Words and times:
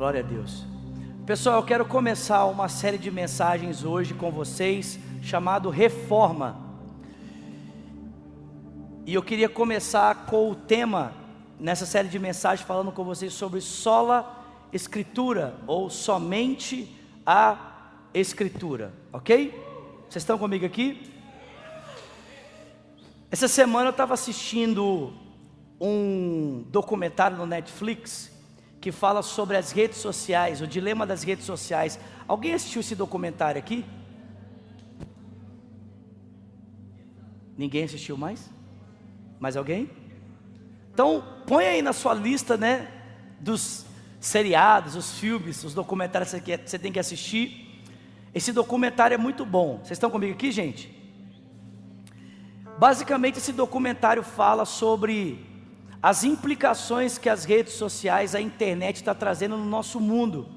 Glória 0.00 0.20
a 0.20 0.22
Deus. 0.22 0.64
Pessoal, 1.26 1.56
eu 1.56 1.62
quero 1.62 1.84
começar 1.84 2.46
uma 2.46 2.70
série 2.70 2.96
de 2.96 3.10
mensagens 3.10 3.84
hoje 3.84 4.14
com 4.14 4.30
vocês, 4.30 4.98
chamado 5.20 5.68
Reforma. 5.68 6.58
E 9.04 9.12
eu 9.12 9.22
queria 9.22 9.46
começar 9.46 10.24
com 10.24 10.50
o 10.50 10.54
tema 10.54 11.12
nessa 11.58 11.84
série 11.84 12.08
de 12.08 12.18
mensagens 12.18 12.66
falando 12.66 12.90
com 12.90 13.04
vocês 13.04 13.34
sobre 13.34 13.60
sola 13.60 14.42
escritura 14.72 15.54
ou 15.66 15.90
somente 15.90 16.96
a 17.26 17.58
escritura, 18.14 18.94
OK? 19.12 19.50
Vocês 20.08 20.22
estão 20.22 20.38
comigo 20.38 20.64
aqui? 20.64 21.12
Essa 23.30 23.48
semana 23.48 23.88
eu 23.88 23.90
estava 23.90 24.14
assistindo 24.14 25.12
um 25.78 26.64
documentário 26.70 27.36
no 27.36 27.44
Netflix 27.44 28.39
que 28.80 28.90
fala 28.90 29.22
sobre 29.22 29.56
as 29.56 29.72
redes 29.72 29.98
sociais, 29.98 30.62
o 30.62 30.66
dilema 30.66 31.06
das 31.06 31.22
redes 31.22 31.44
sociais. 31.44 31.98
Alguém 32.26 32.54
assistiu 32.54 32.80
esse 32.80 32.96
documentário 32.96 33.58
aqui? 33.58 33.84
Ninguém 37.58 37.84
assistiu 37.84 38.16
mais? 38.16 38.50
Mais 39.38 39.56
alguém? 39.56 39.90
Então, 40.92 41.22
põe 41.46 41.66
aí 41.66 41.82
na 41.82 41.92
sua 41.92 42.14
lista, 42.14 42.56
né, 42.56 42.88
dos 43.38 43.84
seriados, 44.18 44.96
os 44.96 45.18
filmes, 45.18 45.62
os 45.62 45.74
documentários 45.74 46.32
que 46.32 46.56
você 46.56 46.78
tem 46.78 46.90
que 46.90 46.98
assistir. 46.98 47.84
Esse 48.34 48.50
documentário 48.52 49.14
é 49.14 49.18
muito 49.18 49.44
bom. 49.44 49.78
Vocês 49.78 49.92
estão 49.92 50.10
comigo 50.10 50.32
aqui, 50.32 50.50
gente? 50.50 50.96
Basicamente, 52.78 53.36
esse 53.36 53.52
documentário 53.52 54.22
fala 54.22 54.64
sobre 54.64 55.49
as 56.02 56.24
implicações 56.24 57.18
que 57.18 57.28
as 57.28 57.44
redes 57.44 57.74
sociais, 57.74 58.34
a 58.34 58.40
internet 58.40 58.96
está 58.96 59.14
trazendo 59.14 59.56
no 59.56 59.64
nosso 59.64 60.00
mundo. 60.00 60.48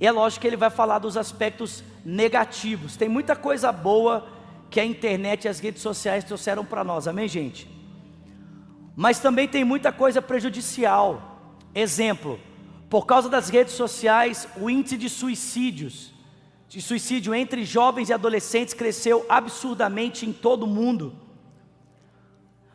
E 0.00 0.06
é 0.06 0.10
lógico 0.10 0.42
que 0.42 0.46
ele 0.46 0.56
vai 0.56 0.70
falar 0.70 0.98
dos 0.98 1.16
aspectos 1.16 1.84
negativos. 2.04 2.96
Tem 2.96 3.08
muita 3.08 3.36
coisa 3.36 3.70
boa 3.70 4.28
que 4.70 4.80
a 4.80 4.84
internet 4.84 5.44
e 5.44 5.48
as 5.48 5.60
redes 5.60 5.82
sociais 5.82 6.24
trouxeram 6.24 6.64
para 6.64 6.84
nós, 6.84 7.06
amém, 7.06 7.28
gente? 7.28 7.68
Mas 8.94 9.20
também 9.20 9.46
tem 9.46 9.64
muita 9.64 9.92
coisa 9.92 10.20
prejudicial. 10.20 11.56
Exemplo, 11.74 12.40
por 12.90 13.06
causa 13.06 13.28
das 13.28 13.48
redes 13.48 13.74
sociais, 13.74 14.48
o 14.56 14.68
índice 14.68 14.96
de 14.96 15.08
suicídios, 15.08 16.12
de 16.68 16.82
suicídio 16.82 17.34
entre 17.34 17.64
jovens 17.64 18.08
e 18.08 18.12
adolescentes 18.12 18.74
cresceu 18.74 19.24
absurdamente 19.28 20.26
em 20.26 20.32
todo 20.32 20.64
o 20.64 20.66
mundo. 20.66 21.27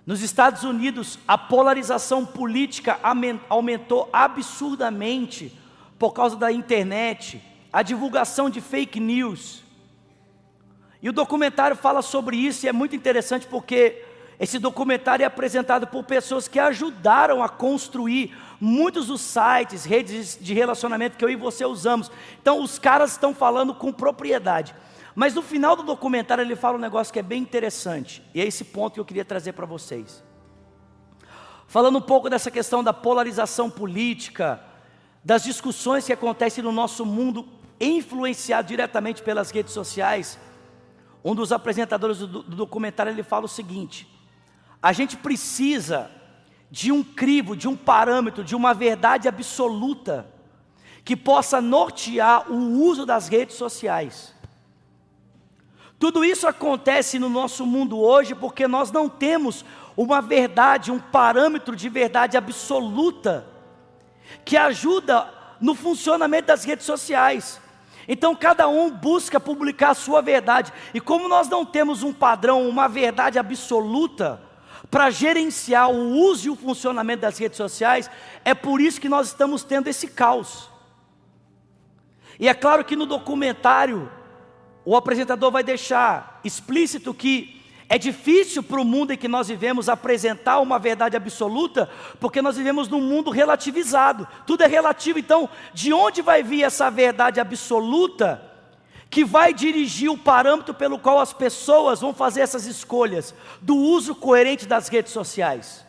Nos 0.06 0.22
Estados 0.22 0.64
Unidos, 0.64 1.18
a 1.26 1.38
polarização 1.38 2.26
política 2.26 3.00
aumentou 3.50 4.10
absurdamente 4.12 5.58
por 5.98 6.12
causa 6.12 6.36
da 6.36 6.52
internet, 6.52 7.42
a 7.72 7.82
divulgação 7.82 8.50
de 8.50 8.60
fake 8.60 9.00
news. 9.00 9.64
E 11.02 11.08
o 11.08 11.14
documentário 11.14 11.76
fala 11.76 12.02
sobre 12.02 12.36
isso 12.36 12.66
e 12.66 12.70
é 12.70 12.73
muito 12.73 12.95
interessante 12.95 13.48
porque 13.48 14.04
esse 14.38 14.60
documentário 14.60 15.23
é 15.23 15.26
apresentado 15.26 15.88
por 15.88 16.04
pessoas 16.04 16.50
que 16.50 16.60
ajudaram 16.60 17.42
a 17.42 17.48
construir 17.48 18.36
muitos 18.60 19.08
dos 19.08 19.22
sites, 19.22 19.86
redes 19.86 20.38
de 20.40 20.54
relacionamento 20.54 21.17
que 21.17 21.23
eu 21.23 21.30
e 21.30 21.36
você 21.36 21.64
usamos. 21.66 22.12
Então, 22.42 22.62
os 22.62 22.78
caras 22.78 23.12
estão 23.12 23.34
falando 23.34 23.73
com 23.73 23.94
propriedade. 23.94 24.76
Mas 25.16 25.33
no 25.33 25.42
final 25.42 25.75
do 25.75 25.83
documentário 25.83 26.42
ele 26.42 26.56
fala 26.56 26.78
um 26.78 26.81
negócio 26.81 27.14
que 27.14 27.19
é 27.19 27.23
bem 27.23 27.42
interessante, 27.42 28.23
e 28.33 28.42
é 28.42 28.45
esse 28.45 28.66
ponto 28.66 28.95
que 28.95 29.00
eu 29.00 29.06
queria 29.06 29.25
trazer 29.25 29.53
para 29.53 29.66
vocês. 29.66 30.23
Falando 31.67 31.97
um 31.97 32.02
pouco 32.02 32.30
dessa 32.30 32.52
questão 32.52 32.83
da 32.83 32.94
polarização 32.94 33.70
política, 33.70 34.64
das 35.23 35.44
discussões 35.44 36.05
que 36.05 36.14
acontecem 36.14 36.64
no 36.64 36.72
nosso 36.72 37.05
mundo, 37.05 37.47
influenciado 37.80 38.67
diretamente 38.67 39.22
pelas 39.22 39.52
redes 39.52 39.73
sociais, 39.73 40.38
um 41.23 41.33
dos 41.33 41.52
apresentadores 41.52 42.20
do, 42.20 42.27
do 42.27 42.55
documentário 42.55 43.11
ele 43.11 43.23
fala 43.23 43.45
o 43.45 43.49
seguinte: 43.49 44.08
a 44.82 44.92
gente 44.92 45.15
precisa 45.15 46.11
de 46.70 46.92
um 46.92 47.04
crivo, 47.04 47.55
de 47.55 47.67
um 47.67 47.76
parâmetro, 47.76 48.43
de 48.43 48.55
uma 48.55 48.73
verdade 48.73 49.27
absoluta 49.27 50.27
que 51.05 51.15
possa 51.15 51.61
nortear 51.61 52.52
o 52.52 52.82
uso 52.82 53.05
das 53.05 53.27
redes 53.27 53.55
sociais. 53.55 54.33
Tudo 56.03 56.25
isso 56.25 56.45
acontece 56.45 57.17
no 57.17 57.30
nosso 57.30 57.65
mundo 57.65 57.97
hoje 57.97 58.36
porque 58.36 58.67
nós 58.67 58.91
não 58.91 59.08
temos 59.08 59.64
uma 59.95 60.21
verdade, 60.21 60.91
um 60.91 60.99
parâmetro 60.99 61.77
de 61.77 61.87
verdade 61.87 62.36
absoluta 62.36 63.47
que 64.43 64.58
ajuda 64.58 65.33
no 65.61 65.73
funcionamento 65.73 66.47
das 66.47 66.65
redes 66.65 66.86
sociais. 66.86 67.61
Então 68.05 68.36
cada 68.36 68.67
um 68.67 68.91
busca 68.91 69.39
publicar 69.39 69.91
a 69.91 69.93
sua 69.93 70.21
verdade, 70.21 70.73
e 70.93 70.99
como 70.99 71.30
nós 71.30 71.47
não 71.47 71.65
temos 71.65 72.03
um 72.03 72.11
padrão, 72.11 72.67
uma 72.67 72.89
verdade 72.89 73.39
absoluta 73.39 74.41
para 74.91 75.09
gerenciar 75.09 75.89
o 75.89 76.17
uso 76.17 76.47
e 76.47 76.49
o 76.49 76.55
funcionamento 76.58 77.21
das 77.21 77.37
redes 77.37 77.55
sociais, 77.55 78.11
é 78.43 78.53
por 78.53 78.81
isso 78.81 78.99
que 78.99 79.08
nós 79.08 79.27
estamos 79.27 79.64
tendo 79.64 79.87
esse 79.87 80.09
caos. 80.09 80.70
E 82.37 82.49
é 82.49 82.53
claro 82.53 82.83
que 82.83 82.97
no 82.97 83.05
documentário 83.05 84.11
o 84.86 84.95
apresentador 84.95 85.52
vai 85.52 85.64
deixar 85.64 86.39
explícito 86.44 87.14
que 87.14 87.61
é 87.88 87.98
difícil 87.98 88.64
para 88.64 88.82
o 88.82 88.86
mundo 88.86 89.11
em 89.11 89.17
que 89.17 89.27
nós 89.27 89.48
vivemos 89.48 89.88
apresentar 89.88 90.60
uma 90.60 90.80
verdade 90.80 91.16
absoluta, 91.16 91.89
porque 92.20 92.42
nós 92.42 92.58
vivemos 92.58 92.88
num 92.88 93.02
mundo 93.02 93.30
relativizado, 93.30 94.27
tudo 94.48 94.64
é 94.64 94.67
relativo. 94.67 95.20
Então, 95.20 95.49
de 95.73 95.94
onde 95.94 96.21
vai 96.21 96.42
vir 96.42 96.64
essa 96.64 96.89
verdade 96.89 97.39
absoluta 97.39 98.49
que 99.10 99.23
vai 99.23 99.54
dirigir 99.54 100.10
o 100.10 100.17
parâmetro 100.17 100.73
pelo 100.73 100.98
qual 100.98 101.20
as 101.20 101.33
pessoas 101.33 102.02
vão 102.02 102.15
fazer 102.15 102.42
essas 102.42 102.65
escolhas 102.65 103.36
do 103.61 103.76
uso 103.76 104.15
coerente 104.15 104.65
das 104.65 104.88
redes 104.88 105.14
sociais? 105.14 105.86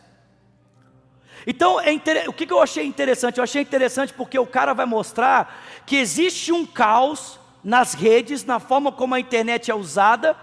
Então, 1.47 1.81
é 1.81 1.93
inter... 1.93 2.29
o 2.29 2.33
que 2.33 2.51
eu 2.51 2.61
achei 2.61 2.85
interessante? 2.85 3.39
Eu 3.39 3.45
achei 3.45 3.63
interessante 3.63 4.13
porque 4.13 4.39
o 4.39 4.47
cara 4.47 4.75
vai 4.75 4.85
mostrar 4.85 5.63
que 5.87 5.97
existe 5.97 6.53
um 6.53 6.67
caos 6.67 7.41
nas 7.65 7.95
redes, 7.95 8.45
na 8.45 8.61
forma 8.61 8.93
como 8.93 9.15
a 9.15 9.21
internet 9.21 9.71
é 9.71 9.75
usada, 9.75 10.37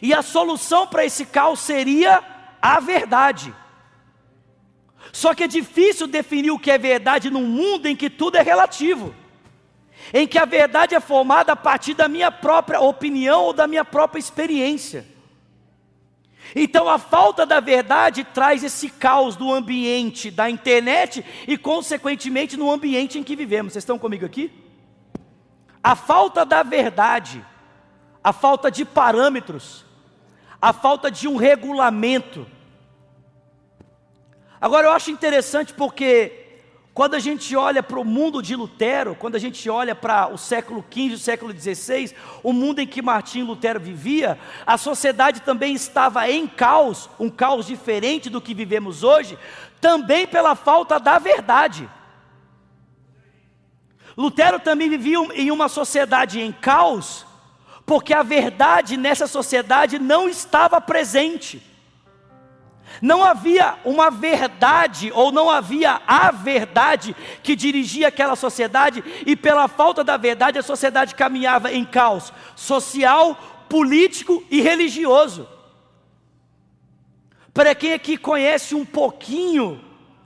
e 0.00 0.12
a 0.12 0.22
solução 0.22 0.86
para 0.86 1.04
esse 1.04 1.24
caos 1.26 1.60
seria 1.60 2.22
a 2.60 2.78
verdade. 2.78 3.54
Só 5.12 5.34
que 5.34 5.44
é 5.44 5.48
difícil 5.48 6.06
definir 6.06 6.50
o 6.50 6.58
que 6.58 6.70
é 6.70 6.78
verdade 6.78 7.30
num 7.30 7.46
mundo 7.46 7.86
em 7.86 7.96
que 7.96 8.08
tudo 8.08 8.36
é 8.36 8.42
relativo, 8.42 9.14
em 10.12 10.26
que 10.26 10.38
a 10.38 10.44
verdade 10.44 10.94
é 10.94 11.00
formada 11.00 11.52
a 11.52 11.56
partir 11.56 11.94
da 11.94 12.08
minha 12.08 12.30
própria 12.30 12.80
opinião 12.80 13.42
ou 13.44 13.52
da 13.52 13.66
minha 13.66 13.84
própria 13.84 14.20
experiência. 14.20 15.06
Então 16.54 16.88
a 16.88 16.98
falta 16.98 17.46
da 17.46 17.60
verdade 17.60 18.24
traz 18.24 18.62
esse 18.62 18.90
caos 18.90 19.36
do 19.36 19.52
ambiente 19.52 20.30
da 20.30 20.50
internet 20.50 21.24
e, 21.46 21.56
consequentemente, 21.56 22.56
no 22.56 22.70
ambiente 22.70 23.18
em 23.18 23.22
que 23.22 23.36
vivemos. 23.36 23.72
Vocês 23.72 23.82
estão 23.82 23.98
comigo 23.98 24.26
aqui? 24.26 24.50
A 25.82 25.96
falta 25.96 26.44
da 26.44 26.62
verdade, 26.62 27.44
a 28.22 28.32
falta 28.32 28.70
de 28.70 28.84
parâmetros, 28.84 29.84
a 30.60 30.72
falta 30.72 31.10
de 31.10 31.26
um 31.26 31.36
regulamento. 31.36 32.46
Agora 34.60 34.86
eu 34.86 34.92
acho 34.92 35.10
interessante 35.10 35.74
porque 35.74 36.42
quando 36.94 37.14
a 37.14 37.18
gente 37.18 37.56
olha 37.56 37.82
para 37.82 37.98
o 37.98 38.04
mundo 38.04 38.42
de 38.42 38.54
Lutero, 38.54 39.16
quando 39.16 39.34
a 39.34 39.38
gente 39.38 39.68
olha 39.68 39.94
para 39.94 40.28
o 40.28 40.36
século 40.36 40.84
XV, 40.92 41.14
o 41.14 41.18
século 41.18 41.52
XVI, 41.58 42.14
o 42.42 42.52
mundo 42.52 42.80
em 42.80 42.86
que 42.86 43.00
Martim 43.00 43.42
Lutero 43.42 43.80
vivia, 43.80 44.38
a 44.66 44.76
sociedade 44.76 45.40
também 45.40 45.74
estava 45.74 46.30
em 46.30 46.46
caos, 46.46 47.08
um 47.18 47.30
caos 47.30 47.66
diferente 47.66 48.28
do 48.28 48.42
que 48.42 48.52
vivemos 48.52 49.02
hoje, 49.02 49.38
também 49.80 50.26
pela 50.26 50.54
falta 50.54 51.00
da 51.00 51.18
verdade. 51.18 51.88
Lutero 54.16 54.60
também 54.60 54.88
vivia 54.88 55.18
em 55.34 55.50
uma 55.50 55.68
sociedade 55.68 56.40
em 56.40 56.52
caos, 56.52 57.26
porque 57.86 58.12
a 58.12 58.22
verdade 58.22 58.96
nessa 58.96 59.26
sociedade 59.26 59.98
não 59.98 60.28
estava 60.28 60.80
presente. 60.80 61.62
Não 63.00 63.24
havia 63.24 63.78
uma 63.84 64.10
verdade, 64.10 65.10
ou 65.14 65.32
não 65.32 65.50
havia 65.50 66.02
a 66.06 66.30
verdade 66.30 67.16
que 67.42 67.56
dirigia 67.56 68.08
aquela 68.08 68.36
sociedade, 68.36 69.02
e 69.26 69.34
pela 69.34 69.66
falta 69.66 70.04
da 70.04 70.16
verdade 70.16 70.58
a 70.58 70.62
sociedade 70.62 71.14
caminhava 71.14 71.72
em 71.72 71.84
caos 71.84 72.32
social, 72.54 73.34
político 73.68 74.44
e 74.50 74.60
religioso. 74.60 75.48
Para 77.54 77.74
quem 77.74 77.92
aqui 77.92 78.16
conhece 78.16 78.74
um 78.74 78.84
pouquinho 78.84 79.82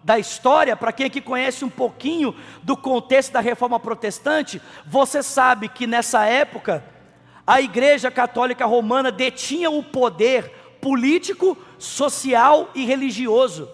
da 0.06 0.20
história, 0.20 0.76
para 0.76 0.92
quem 0.92 1.06
aqui 1.06 1.20
conhece 1.20 1.64
um 1.64 1.68
pouquinho 1.68 2.32
do 2.62 2.76
contexto 2.76 3.32
da 3.32 3.40
reforma 3.40 3.80
protestante, 3.80 4.62
você 4.86 5.20
sabe 5.20 5.68
que 5.68 5.84
nessa 5.84 6.24
época 6.24 6.84
a 7.44 7.60
Igreja 7.60 8.08
Católica 8.08 8.64
Romana 8.66 9.10
detinha 9.10 9.68
o 9.68 9.82
poder 9.82 10.48
político, 10.80 11.58
social 11.76 12.70
e 12.72 12.84
religioso. 12.84 13.68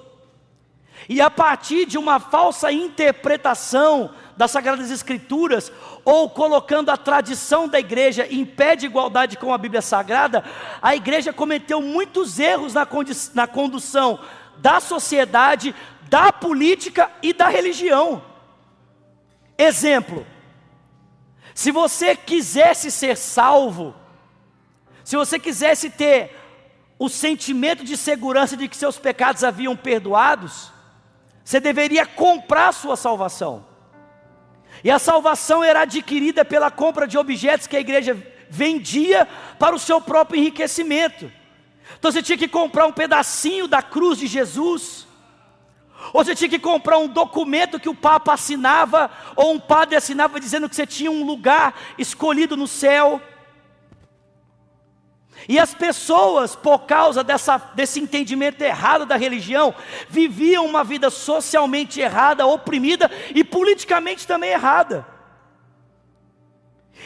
E 1.06 1.20
a 1.20 1.28
partir 1.28 1.84
de 1.84 1.98
uma 1.98 2.18
falsa 2.18 2.72
interpretação 2.72 4.14
das 4.34 4.50
Sagradas 4.52 4.90
Escrituras, 4.90 5.70
ou 6.02 6.30
colocando 6.30 6.90
a 6.90 6.96
tradição 6.96 7.68
da 7.68 7.78
igreja 7.78 8.26
em 8.30 8.46
pé 8.46 8.74
de 8.74 8.86
igualdade 8.86 9.36
com 9.36 9.52
a 9.52 9.58
Bíblia 9.58 9.82
Sagrada, 9.82 10.42
a 10.80 10.96
igreja 10.96 11.30
cometeu 11.30 11.82
muitos 11.82 12.38
erros 12.38 12.72
na, 12.72 12.88
na 13.34 13.46
condução 13.46 14.18
da 14.62 14.78
sociedade, 14.78 15.74
da 16.04 16.32
política 16.32 17.10
e 17.20 17.32
da 17.32 17.48
religião. 17.48 18.22
Exemplo: 19.58 20.24
se 21.52 21.72
você 21.72 22.16
quisesse 22.16 22.90
ser 22.90 23.16
salvo, 23.16 23.94
se 25.04 25.16
você 25.16 25.38
quisesse 25.38 25.90
ter 25.90 26.38
o 26.98 27.08
sentimento 27.08 27.84
de 27.84 27.96
segurança 27.96 28.56
de 28.56 28.68
que 28.68 28.76
seus 28.76 28.98
pecados 28.98 29.42
haviam 29.42 29.76
perdoados, 29.76 30.72
você 31.44 31.58
deveria 31.58 32.06
comprar 32.06 32.72
sua 32.72 32.96
salvação. 32.96 33.66
E 34.84 34.90
a 34.90 34.98
salvação 34.98 35.62
era 35.62 35.80
adquirida 35.80 36.44
pela 36.44 36.70
compra 36.70 37.06
de 37.06 37.18
objetos 37.18 37.66
que 37.66 37.76
a 37.76 37.80
igreja 37.80 38.16
vendia 38.48 39.26
para 39.58 39.74
o 39.74 39.78
seu 39.78 40.00
próprio 40.00 40.38
enriquecimento. 40.38 41.30
Então 41.98 42.10
você 42.10 42.22
tinha 42.22 42.38
que 42.38 42.48
comprar 42.48 42.86
um 42.86 42.92
pedacinho 42.92 43.68
da 43.68 43.82
cruz 43.82 44.18
de 44.18 44.26
Jesus, 44.26 45.06
ou 46.12 46.24
você 46.24 46.34
tinha 46.34 46.48
que 46.48 46.58
comprar 46.58 46.98
um 46.98 47.06
documento 47.06 47.78
que 47.78 47.88
o 47.88 47.94
Papa 47.94 48.34
assinava, 48.34 49.10
ou 49.36 49.52
um 49.52 49.60
padre 49.60 49.96
assinava 49.96 50.40
dizendo 50.40 50.68
que 50.68 50.74
você 50.74 50.86
tinha 50.86 51.10
um 51.10 51.24
lugar 51.24 51.74
escolhido 51.96 52.56
no 52.56 52.66
céu. 52.66 53.20
E 55.48 55.58
as 55.58 55.74
pessoas, 55.74 56.54
por 56.54 56.80
causa 56.80 57.24
dessa, 57.24 57.58
desse 57.74 58.00
entendimento 58.00 58.62
errado 58.62 59.04
da 59.04 59.16
religião, 59.16 59.74
viviam 60.08 60.66
uma 60.66 60.84
vida 60.84 61.10
socialmente 61.10 62.00
errada, 62.00 62.46
oprimida 62.46 63.10
e 63.34 63.42
politicamente 63.42 64.26
também 64.26 64.50
errada. 64.50 65.06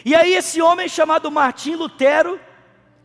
E 0.05 0.15
aí, 0.15 0.35
esse 0.35 0.61
homem 0.61 0.89
chamado 0.89 1.31
Martim 1.31 1.75
Lutero, 1.75 2.39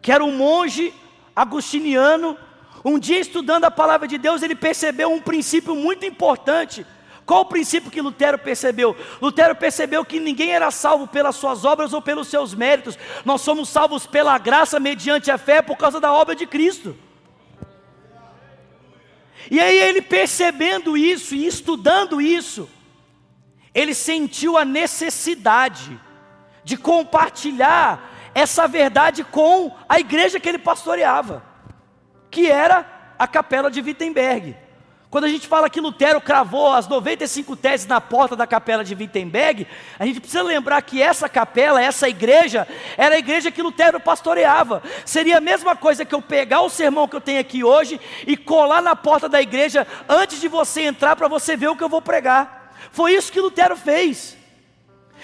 que 0.02 0.12
era 0.12 0.24
um 0.24 0.36
monge 0.36 0.94
agustiniano, 1.36 2.38
um 2.84 2.98
dia 2.98 3.20
estudando 3.20 3.66
a 3.66 3.72
palavra 3.72 4.08
de 4.08 4.18
Deus, 4.18 4.42
ele 4.42 4.56
percebeu 4.56 5.12
um 5.12 5.22
princípio 5.22 5.76
muito 5.76 6.06
importante 6.06 6.86
qual 7.32 7.44
o 7.44 7.46
princípio 7.46 7.90
que 7.90 8.02
Lutero 8.02 8.38
percebeu? 8.38 8.94
Lutero 9.22 9.56
percebeu 9.56 10.04
que 10.04 10.20
ninguém 10.20 10.52
era 10.52 10.70
salvo 10.70 11.08
pelas 11.08 11.38
suas 11.38 11.64
obras 11.64 11.94
ou 11.94 12.02
pelos 12.02 12.28
seus 12.28 12.54
méritos, 12.54 13.00
nós 13.24 13.40
somos 13.40 13.70
salvos 13.70 14.06
pela 14.06 14.38
graça 14.38 14.82
mediante 14.82 15.32
a 15.32 15.38
fé 15.38 15.62
por 15.62 15.78
causa 15.78 15.98
da 15.98 16.12
obra 16.12 16.36
de 16.36 16.46
Cristo. 16.46 16.94
E 19.50 19.62
aí 19.62 19.78
ele 19.78 20.02
percebendo 20.02 20.98
isso 20.98 21.34
e 21.34 21.48
estudando 21.48 22.22
isso, 22.22 22.70
ele 23.74 23.94
sentiu 23.94 24.58
a 24.58 24.66
necessidade 24.66 25.98
de 26.66 26.76
compartilhar 26.76 28.11
essa 28.34 28.68
verdade 28.68 29.24
com 29.24 29.76
a 29.88 30.00
igreja 30.00 30.40
que 30.40 30.48
ele 30.48 30.60
pastoreava, 30.60 31.44
que 32.30 32.50
era 32.50 32.86
a 33.18 33.28
capela 33.28 33.70
de 33.70 33.82
Wittenberg. 33.82 34.56
Quando 35.12 35.26
a 35.26 35.28
gente 35.28 35.46
fala 35.46 35.70
que 35.70 35.82
Lutero 35.82 36.22
cravou 36.22 36.72
as 36.72 36.88
95 36.88 37.58
teses 37.58 37.86
na 37.86 38.00
porta 38.00 38.34
da 38.34 38.48
capela 38.48 38.82
de 38.82 38.96
Wittenberg, 38.96 39.68
a 40.00 40.06
gente 40.06 40.22
precisa 40.22 40.42
lembrar 40.42 40.82
que 40.84 41.02
essa 41.02 41.28
capela, 41.28 41.84
essa 41.84 42.08
igreja, 42.08 42.66
era 42.98 43.16
a 43.16 43.20
igreja 43.20 43.52
que 43.52 43.62
Lutero 43.62 44.00
pastoreava. 44.00 44.82
Seria 45.06 45.40
a 45.40 45.42
mesma 45.42 45.76
coisa 45.76 46.06
que 46.06 46.16
eu 46.16 46.22
pegar 46.22 46.62
o 46.62 46.70
sermão 46.70 47.10
que 47.10 47.16
eu 47.18 47.20
tenho 47.20 47.42
aqui 47.42 47.62
hoje 47.62 48.00
e 48.26 48.38
colar 48.38 48.82
na 48.82 48.96
porta 48.96 49.28
da 49.28 49.42
igreja 49.42 49.86
antes 50.08 50.40
de 50.40 50.48
você 50.48 50.84
entrar 50.84 51.18
para 51.18 51.28
você 51.28 51.58
ver 51.58 51.68
o 51.68 51.76
que 51.76 51.84
eu 51.84 51.90
vou 51.90 52.02
pregar. 52.02 52.74
Foi 52.94 53.14
isso 53.14 53.34
que 53.34 53.42
Lutero 53.42 53.76
fez. 53.76 54.38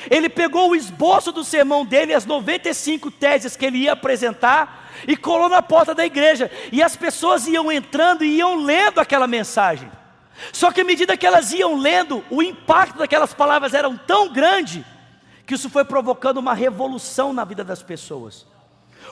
Ele 0.10 0.30
pegou 0.30 0.70
o 0.70 0.76
esboço 0.76 1.32
do 1.32 1.44
sermão 1.44 1.86
dele, 1.86 2.14
as 2.14 2.26
95 2.26 3.10
teses 3.12 3.56
que 3.56 3.66
ele 3.66 3.80
ia 3.80 3.94
apresentar, 3.94 4.92
e 5.08 5.16
colou 5.16 5.50
na 5.50 5.62
porta 5.62 5.94
da 5.94 6.06
igreja, 6.06 6.50
e 6.72 6.82
as 6.82 6.96
pessoas 6.96 7.48
iam 7.48 7.72
entrando 7.72 8.24
e 8.24 8.38
iam 8.38 8.56
lendo 8.56 9.00
aquela 9.00 9.28
mensagem. 9.28 9.92
Só 10.54 10.72
que 10.72 10.82
à 10.82 10.84
medida 10.84 11.18
que 11.18 11.26
elas 11.26 11.52
iam 11.52 11.76
lendo, 11.76 12.24
o 12.30 12.42
impacto 12.42 12.98
daquelas 12.98 13.34
palavras 13.34 13.74
era 13.74 13.90
tão 14.06 14.30
grande 14.30 14.86
que 15.46 15.56
isso 15.56 15.70
foi 15.70 15.86
provocando 15.86 16.38
uma 16.38 16.54
revolução 16.54 17.34
na 17.34 17.44
vida 17.44 17.64
das 17.64 17.82
pessoas. 17.82 18.46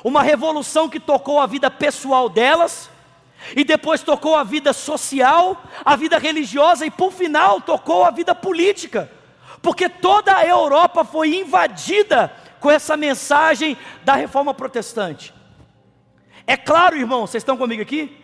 Uma 0.04 0.22
revolução 0.22 0.90
que 0.90 1.00
tocou 1.00 1.40
a 1.40 1.48
vida 1.48 1.72
pessoal 1.72 2.30
delas, 2.30 2.90
e 3.56 3.64
depois 3.64 4.02
tocou 4.02 4.36
a 4.36 4.44
vida 4.44 4.74
social, 4.74 5.62
a 5.84 5.96
vida 5.96 6.18
religiosa 6.18 6.86
e 6.86 6.92
por 6.92 7.12
final 7.12 7.62
tocou 7.62 8.04
a 8.04 8.12
vida 8.12 8.34
política. 8.34 9.10
Porque 9.66 9.90
toda 9.90 10.38
a 10.38 10.46
Europa 10.46 11.04
foi 11.04 11.38
invadida 11.38 12.32
com 12.60 12.70
essa 12.70 12.96
mensagem 12.96 13.76
da 14.04 14.14
reforma 14.14 14.54
protestante. 14.54 15.34
É 16.46 16.56
claro, 16.56 16.96
irmão, 16.96 17.26
vocês 17.26 17.42
estão 17.42 17.58
comigo 17.58 17.82
aqui? 17.82 18.16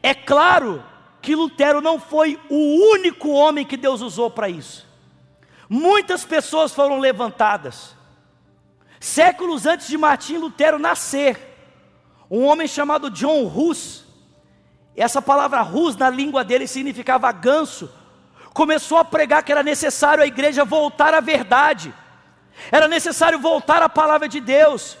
É 0.00 0.14
claro 0.14 0.84
que 1.20 1.34
Lutero 1.34 1.80
não 1.80 1.98
foi 1.98 2.40
o 2.48 2.92
único 2.92 3.30
homem 3.30 3.66
que 3.66 3.76
Deus 3.76 4.00
usou 4.02 4.30
para 4.30 4.48
isso. 4.48 4.86
Muitas 5.68 6.24
pessoas 6.24 6.72
foram 6.72 7.00
levantadas. 7.00 7.96
Séculos 9.00 9.66
antes 9.66 9.88
de 9.88 9.98
Martim 9.98 10.36
Lutero 10.36 10.78
nascer, 10.78 11.58
um 12.30 12.44
homem 12.46 12.68
chamado 12.68 13.10
John 13.10 13.46
Hus, 13.46 14.04
essa 14.94 15.20
palavra 15.20 15.64
Hus 15.64 15.96
na 15.96 16.08
língua 16.08 16.44
dele 16.44 16.68
significava 16.68 17.32
ganso, 17.32 17.92
começou 18.58 18.98
a 18.98 19.04
pregar 19.04 19.44
que 19.44 19.52
era 19.52 19.62
necessário 19.62 20.20
a 20.20 20.26
igreja 20.26 20.64
voltar 20.64 21.14
à 21.14 21.20
verdade, 21.20 21.94
era 22.72 22.88
necessário 22.88 23.38
voltar 23.38 23.80
à 23.80 23.88
palavra 23.88 24.28
de 24.28 24.40
Deus 24.40 24.98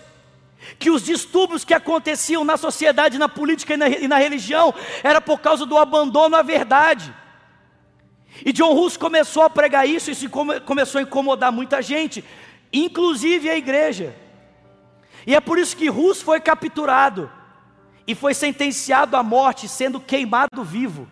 que 0.78 0.92
os 0.92 1.02
distúrbios 1.02 1.64
que 1.64 1.74
aconteciam 1.74 2.44
na 2.44 2.56
sociedade, 2.56 3.18
na 3.18 3.28
política 3.28 3.74
e 3.74 3.76
na, 3.76 3.88
e 3.88 4.06
na 4.06 4.16
religião 4.16 4.72
era 5.02 5.20
por 5.20 5.40
causa 5.40 5.66
do 5.66 5.76
abandono 5.76 6.36
à 6.36 6.42
verdade. 6.42 7.12
E 8.46 8.52
John 8.52 8.78
Hus 8.78 8.96
começou 8.96 9.42
a 9.42 9.50
pregar 9.50 9.88
isso, 9.88 10.08
e 10.08 10.12
isso 10.12 10.30
começou 10.64 11.00
a 11.00 11.02
incomodar 11.02 11.50
muita 11.50 11.82
gente, 11.82 12.24
inclusive 12.72 13.50
a 13.50 13.56
igreja. 13.56 14.14
E 15.26 15.34
é 15.34 15.40
por 15.40 15.58
isso 15.58 15.76
que 15.76 15.90
Hus 15.90 16.22
foi 16.22 16.40
capturado 16.40 17.28
e 18.06 18.14
foi 18.14 18.34
sentenciado 18.34 19.16
à 19.16 19.22
morte, 19.24 19.66
sendo 19.66 19.98
queimado 19.98 20.62
vivo. 20.62 21.08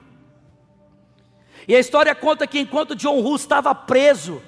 E 1.68 1.74
a 1.74 1.80
história 1.80 2.14
conta 2.14 2.46
que 2.46 2.60
enquanto 2.60 2.94
John 2.94 3.20
Hus 3.20 3.40
estava 3.40 3.74
preso 3.74 4.40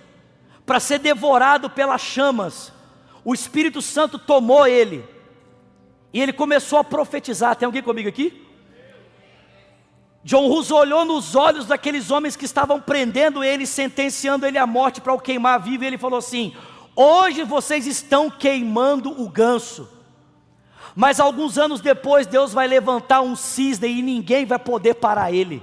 para 0.64 0.78
ser 0.78 0.98
devorado 0.98 1.68
pelas 1.68 2.00
chamas, 2.00 2.72
o 3.24 3.34
Espírito 3.34 3.82
Santo 3.82 4.18
tomou 4.18 4.66
ele, 4.66 5.04
e 6.12 6.20
ele 6.20 6.32
começou 6.32 6.78
a 6.78 6.84
profetizar. 6.84 7.56
Tem 7.56 7.66
alguém 7.66 7.82
comigo 7.82 8.08
aqui? 8.08 8.46
John 10.24 10.46
Hus 10.46 10.70
olhou 10.70 11.04
nos 11.04 11.34
olhos 11.34 11.66
daqueles 11.66 12.10
homens 12.10 12.36
que 12.36 12.44
estavam 12.44 12.80
prendendo 12.80 13.42
ele, 13.42 13.66
sentenciando 13.66 14.46
ele 14.46 14.58
à 14.58 14.66
morte 14.66 15.00
para 15.00 15.12
o 15.12 15.20
queimar 15.20 15.60
vivo, 15.60 15.84
e 15.84 15.86
ele 15.86 15.98
falou 15.98 16.18
assim: 16.18 16.54
Hoje 16.94 17.44
vocês 17.44 17.86
estão 17.86 18.30
queimando 18.30 19.10
o 19.22 19.28
ganso, 19.28 19.88
mas 20.94 21.20
alguns 21.20 21.56
anos 21.56 21.80
depois 21.80 22.26
Deus 22.26 22.52
vai 22.52 22.66
levantar 22.66 23.20
um 23.20 23.36
cisne 23.36 23.88
e 23.88 24.02
ninguém 24.02 24.44
vai 24.44 24.58
poder 24.58 24.94
parar 24.94 25.32
ele. 25.32 25.62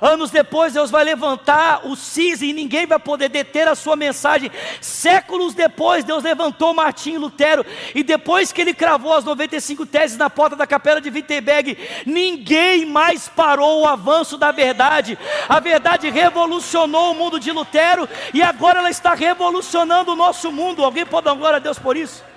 Anos 0.00 0.30
depois, 0.30 0.72
Deus 0.72 0.90
vai 0.90 1.04
levantar 1.04 1.86
o 1.86 1.96
cisne 1.96 2.50
e 2.50 2.52
ninguém 2.52 2.86
vai 2.86 2.98
poder 2.98 3.28
deter 3.28 3.66
a 3.68 3.74
sua 3.74 3.96
mensagem. 3.96 4.50
Séculos 4.80 5.54
depois, 5.54 6.04
Deus 6.04 6.22
levantou 6.22 6.74
Martim 6.74 7.16
Lutero. 7.16 7.64
E 7.94 8.02
depois 8.02 8.52
que 8.52 8.60
ele 8.60 8.74
cravou 8.74 9.12
as 9.12 9.24
95 9.24 9.86
teses 9.86 10.16
na 10.16 10.30
porta 10.30 10.54
da 10.54 10.66
capela 10.66 11.00
de 11.00 11.10
Wittenberg, 11.10 11.76
ninguém 12.06 12.86
mais 12.86 13.28
parou 13.28 13.82
o 13.82 13.86
avanço 13.86 14.36
da 14.36 14.52
verdade. 14.52 15.18
A 15.48 15.60
verdade 15.60 16.10
revolucionou 16.10 17.12
o 17.12 17.14
mundo 17.14 17.40
de 17.40 17.50
Lutero 17.50 18.08
e 18.32 18.42
agora 18.42 18.78
ela 18.80 18.90
está 18.90 19.14
revolucionando 19.14 20.12
o 20.12 20.16
nosso 20.16 20.52
mundo. 20.52 20.84
Alguém 20.84 21.06
pode 21.06 21.24
dar 21.24 21.34
glória 21.34 21.56
a 21.56 21.60
Deus 21.60 21.78
por 21.78 21.96
isso? 21.96 22.27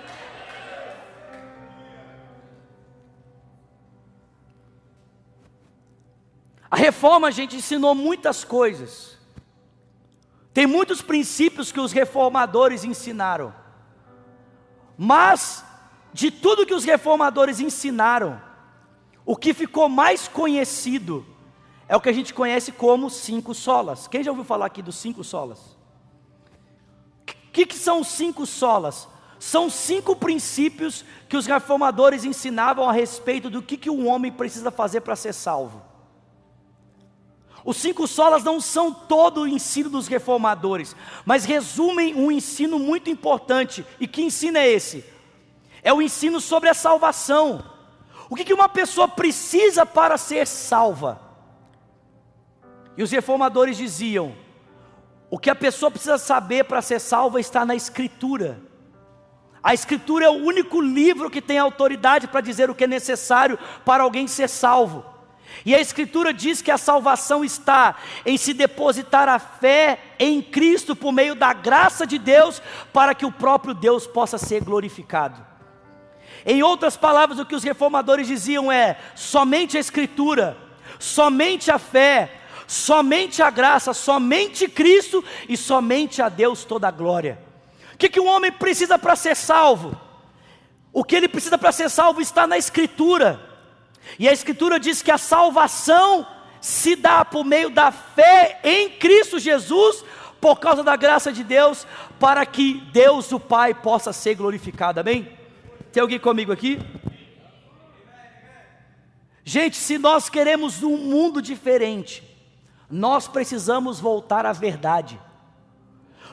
A 6.71 6.77
reforma, 6.77 7.27
a 7.27 7.31
gente 7.31 7.57
ensinou 7.57 7.93
muitas 7.93 8.45
coisas. 8.45 9.17
Tem 10.53 10.65
muitos 10.65 11.01
princípios 11.01 11.69
que 11.69 11.81
os 11.81 11.91
reformadores 11.91 12.85
ensinaram. 12.85 13.53
Mas, 14.97 15.65
de 16.13 16.31
tudo 16.31 16.65
que 16.65 16.73
os 16.73 16.85
reformadores 16.85 17.59
ensinaram, 17.59 18.41
o 19.25 19.35
que 19.35 19.53
ficou 19.53 19.89
mais 19.89 20.29
conhecido 20.29 21.25
é 21.89 21.95
o 21.95 21.99
que 21.99 22.07
a 22.07 22.13
gente 22.13 22.33
conhece 22.33 22.71
como 22.71 23.09
cinco 23.09 23.53
solas. 23.53 24.07
Quem 24.07 24.23
já 24.23 24.31
ouviu 24.31 24.45
falar 24.45 24.67
aqui 24.67 24.81
dos 24.81 24.95
cinco 24.95 25.25
solas? 25.25 25.59
O 27.27 27.51
que, 27.51 27.65
que 27.65 27.75
são 27.75 27.99
os 27.99 28.07
cinco 28.07 28.45
solas? 28.45 29.09
São 29.37 29.69
cinco 29.69 30.15
princípios 30.15 31.03
que 31.27 31.35
os 31.35 31.45
reformadores 31.45 32.23
ensinavam 32.23 32.89
a 32.89 32.93
respeito 32.93 33.49
do 33.49 33.61
que, 33.61 33.75
que 33.75 33.89
um 33.89 34.07
homem 34.07 34.31
precisa 34.31 34.71
fazer 34.71 35.01
para 35.01 35.17
ser 35.17 35.33
salvo. 35.33 35.90
Os 37.63 37.77
cinco 37.77 38.07
solas 38.07 38.43
não 38.43 38.59
são 38.59 38.91
todo 38.91 39.41
o 39.41 39.47
ensino 39.47 39.89
dos 39.89 40.07
reformadores, 40.07 40.95
mas 41.25 41.45
resumem 41.45 42.15
um 42.15 42.31
ensino 42.31 42.79
muito 42.79 43.09
importante. 43.09 43.85
E 43.99 44.07
que 44.07 44.23
ensino 44.23 44.57
é 44.57 44.67
esse? 44.67 45.05
É 45.83 45.93
o 45.93 46.01
ensino 46.01 46.41
sobre 46.41 46.69
a 46.69 46.73
salvação. 46.73 47.63
O 48.29 48.35
que, 48.35 48.53
uma 48.53 48.69
pessoa 48.69 49.07
precisa 49.07 49.85
para 49.85 50.17
ser 50.17 50.47
salva? 50.47 51.21
E 52.97 53.03
os 53.03 53.11
reformadores 53.11 53.77
diziam: 53.77 54.33
o 55.29 55.37
que 55.37 55.49
a 55.49 55.55
pessoa 55.55 55.91
precisa 55.91 56.17
saber 56.17 56.65
para 56.65 56.81
ser 56.81 56.99
salva 56.99 57.39
está 57.39 57.65
na 57.65 57.75
Escritura. 57.75 58.59
A 59.61 59.73
Escritura 59.73 60.25
é 60.25 60.29
o 60.29 60.43
único 60.43 60.81
livro 60.81 61.29
que 61.29 61.41
tem 61.41 61.59
autoridade 61.59 62.27
para 62.27 62.41
dizer 62.41 62.69
o 62.69 62.75
que 62.75 62.85
é 62.85 62.87
necessário 62.87 63.59
para 63.85 64.01
alguém 64.01 64.27
ser 64.27 64.49
salvo. 64.49 65.10
E 65.65 65.75
a 65.75 65.79
Escritura 65.79 66.33
diz 66.33 66.61
que 66.61 66.71
a 66.71 66.77
salvação 66.77 67.43
está 67.43 67.95
em 68.25 68.37
se 68.37 68.53
depositar 68.53 69.29
a 69.29 69.37
fé 69.37 69.99
em 70.17 70.41
Cristo 70.41 70.95
por 70.95 71.11
meio 71.11 71.35
da 71.35 71.53
graça 71.53 72.05
de 72.05 72.17
Deus, 72.17 72.61
para 72.91 73.13
que 73.13 73.25
o 73.25 73.31
próprio 73.31 73.73
Deus 73.73 74.07
possa 74.07 74.37
ser 74.37 74.63
glorificado. 74.63 75.45
Em 76.45 76.63
outras 76.63 76.97
palavras, 76.97 77.39
o 77.39 77.45
que 77.45 77.55
os 77.55 77.63
reformadores 77.63 78.27
diziam 78.27 78.71
é: 78.71 78.97
somente 79.15 79.77
a 79.77 79.79
Escritura, 79.79 80.57
somente 80.97 81.69
a 81.69 81.77
fé, 81.77 82.41
somente 82.65 83.43
a 83.43 83.49
graça, 83.49 83.93
somente 83.93 84.67
Cristo 84.67 85.23
e 85.47 85.55
somente 85.55 86.21
a 86.21 86.29
Deus 86.29 86.63
toda 86.63 86.87
a 86.87 86.91
glória. 86.91 87.37
O 87.93 87.97
que, 87.97 88.09
que 88.09 88.19
um 88.19 88.27
homem 88.27 88.51
precisa 88.51 88.97
para 88.97 89.15
ser 89.15 89.35
salvo? 89.35 89.95
O 90.91 91.03
que 91.03 91.15
ele 91.15 91.27
precisa 91.27 91.57
para 91.57 91.71
ser 91.71 91.89
salvo 91.89 92.19
está 92.19 92.47
na 92.47 92.57
Escritura. 92.57 93.50
E 94.19 94.27
a 94.27 94.33
Escritura 94.33 94.79
diz 94.79 95.01
que 95.01 95.11
a 95.11 95.17
salvação 95.17 96.25
se 96.59 96.95
dá 96.95 97.25
por 97.25 97.43
meio 97.43 97.69
da 97.69 97.91
fé 97.91 98.59
em 98.63 98.89
Cristo 98.89 99.39
Jesus, 99.39 100.03
por 100.39 100.59
causa 100.59 100.83
da 100.83 100.95
graça 100.95 101.31
de 101.31 101.43
Deus, 101.43 101.87
para 102.19 102.45
que 102.45 102.75
Deus 102.91 103.31
o 103.31 103.39
Pai 103.39 103.73
possa 103.73 104.13
ser 104.13 104.35
glorificado. 104.35 104.99
Amém? 104.99 105.37
Tem 105.91 106.01
alguém 106.01 106.19
comigo 106.19 106.51
aqui? 106.51 106.79
Gente, 109.43 109.77
se 109.77 109.97
nós 109.97 110.29
queremos 110.29 110.83
um 110.83 110.95
mundo 110.97 111.41
diferente, 111.41 112.23
nós 112.89 113.27
precisamos 113.27 113.99
voltar 113.99 114.45
à 114.45 114.53
verdade. 114.53 115.19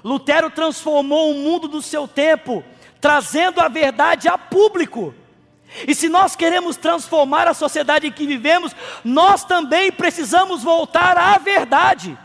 Lutero 0.04 0.50
transformou 0.50 1.32
o 1.32 1.34
mundo 1.34 1.68
do 1.68 1.82
seu 1.82 2.06
tempo, 2.06 2.62
trazendo 3.00 3.60
a 3.60 3.68
verdade 3.68 4.28
a 4.28 4.36
público. 4.36 5.14
E 5.86 5.94
se 5.94 6.08
nós 6.08 6.34
queremos 6.34 6.76
transformar 6.76 7.46
a 7.46 7.54
sociedade 7.54 8.06
em 8.06 8.12
que 8.12 8.26
vivemos, 8.26 8.74
nós 9.04 9.44
também 9.44 9.92
precisamos 9.92 10.62
voltar 10.62 11.16
à 11.16 11.36
verdade. 11.38 12.18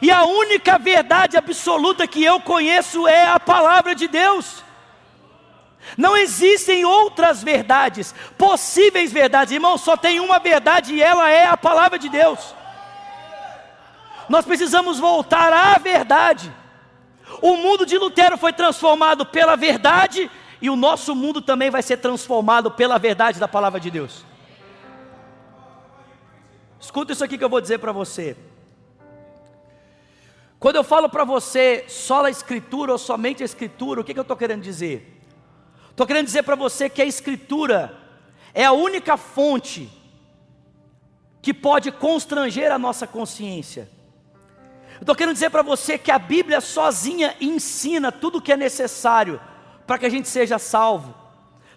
E 0.00 0.10
a 0.10 0.24
única 0.24 0.78
verdade 0.78 1.36
absoluta 1.36 2.06
que 2.06 2.22
eu 2.22 2.40
conheço 2.40 3.06
é 3.06 3.26
a 3.26 3.40
palavra 3.40 3.94
de 3.94 4.08
Deus. 4.08 4.62
Não 5.96 6.16
existem 6.16 6.84
outras 6.84 7.42
verdades, 7.42 8.14
possíveis 8.38 9.12
verdades, 9.12 9.52
irmão, 9.52 9.76
só 9.76 9.96
tem 9.96 10.18
uma 10.18 10.38
verdade 10.38 10.94
e 10.94 11.02
ela 11.02 11.28
é 11.30 11.46
a 11.46 11.56
palavra 11.56 11.98
de 11.98 12.08
Deus. 12.08 12.54
Nós 14.28 14.46
precisamos 14.46 14.98
voltar 14.98 15.52
à 15.52 15.78
verdade. 15.78 16.50
O 17.42 17.56
mundo 17.56 17.84
de 17.84 17.98
Lutero 17.98 18.38
foi 18.38 18.52
transformado 18.52 19.26
pela 19.26 19.56
verdade 19.56 20.30
e 20.60 20.70
o 20.70 20.76
nosso 20.76 21.14
mundo 21.14 21.40
também 21.40 21.70
vai 21.70 21.82
ser 21.82 21.98
transformado 21.98 22.70
pela 22.70 22.98
verdade 22.98 23.38
da 23.38 23.48
palavra 23.48 23.80
de 23.80 23.90
Deus. 23.90 24.24
Escuta 26.80 27.12
isso 27.12 27.24
aqui 27.24 27.38
que 27.38 27.44
eu 27.44 27.48
vou 27.48 27.60
dizer 27.60 27.78
para 27.78 27.92
você. 27.92 28.36
Quando 30.58 30.76
eu 30.76 30.84
falo 30.84 31.08
para 31.08 31.24
você 31.24 31.84
só 31.88 32.24
a 32.24 32.30
Escritura 32.30 32.92
ou 32.92 32.98
somente 32.98 33.42
a 33.42 33.46
Escritura, 33.46 34.00
o 34.00 34.04
que, 34.04 34.12
que 34.12 34.18
eu 34.18 34.22
estou 34.22 34.36
querendo 34.36 34.62
dizer? 34.62 35.20
Estou 35.90 36.06
querendo 36.06 36.26
dizer 36.26 36.42
para 36.42 36.54
você 36.54 36.88
que 36.88 37.02
a 37.02 37.04
Escritura 37.04 37.96
é 38.52 38.64
a 38.64 38.72
única 38.72 39.16
fonte 39.16 39.90
que 41.42 41.52
pode 41.52 41.92
constranger 41.92 42.72
a 42.72 42.78
nossa 42.78 43.06
consciência. 43.06 43.90
Estou 45.00 45.14
querendo 45.14 45.34
dizer 45.34 45.50
para 45.50 45.62
você 45.62 45.98
que 45.98 46.10
a 46.10 46.18
Bíblia 46.18 46.60
sozinha 46.60 47.36
ensina 47.40 48.10
tudo 48.10 48.38
o 48.38 48.40
que 48.40 48.52
é 48.52 48.56
necessário 48.56 49.40
para 49.86 49.98
que 49.98 50.06
a 50.06 50.10
gente 50.10 50.28
seja 50.28 50.58
salvo, 50.58 51.14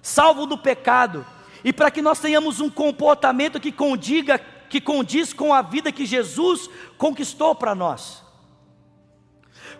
salvo 0.02 0.46
do 0.46 0.58
pecado, 0.58 1.26
e 1.64 1.74
para 1.74 1.92
que 1.92 2.02
nós 2.02 2.20
tenhamos 2.20 2.60
um 2.60 2.70
comportamento 2.70 3.60
que 3.60 3.72
condiga, 3.72 4.40
que 4.70 4.80
condiz 4.80 5.34
com 5.34 5.54
a 5.54 5.62
vida 5.62 5.92
que 5.92 6.06
Jesus 6.06 6.70
conquistou 6.98 7.56
para 7.56 7.76
nós. 7.76 8.24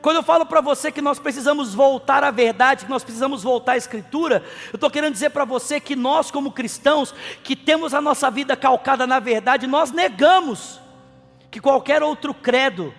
Quando 0.02 0.18
eu 0.18 0.24
falo 0.24 0.46
para 0.46 0.62
você 0.62 0.92
que 0.92 1.02
nós 1.02 1.18
precisamos 1.18 1.74
voltar 1.74 2.24
à 2.24 2.32
verdade, 2.32 2.86
que 2.86 2.92
nós 2.92 3.04
precisamos 3.04 3.42
voltar 3.42 3.74
à 3.74 3.78
Escritura, 3.78 4.44
eu 4.72 4.76
estou 4.76 4.92
querendo 4.92 5.14
dizer 5.14 5.32
para 5.32 5.46
você 5.46 5.80
que 5.80 5.96
nós, 5.96 6.30
como 6.30 6.52
cristãos, 6.52 7.14
que 7.44 7.56
temos 7.56 7.94
a 7.94 8.02
nossa 8.02 8.30
vida 8.30 8.56
calcada 8.56 9.08
na 9.08 9.20
verdade, 9.20 9.66
nós 9.66 9.92
negamos 9.92 10.80
que 11.50 11.60
qualquer 11.60 12.04
outro 12.04 12.34
credo, 12.34 12.94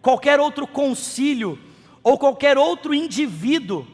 qualquer 0.00 0.40
outro 0.40 0.66
concílio, 0.66 1.58
ou 2.02 2.18
qualquer 2.18 2.56
outro 2.56 2.94
indivíduo 2.94 3.86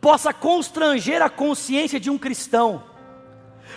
possa 0.00 0.32
constranger 0.32 1.22
a 1.22 1.28
consciência 1.28 2.00
de 2.00 2.10
um 2.10 2.18
cristão. 2.18 2.82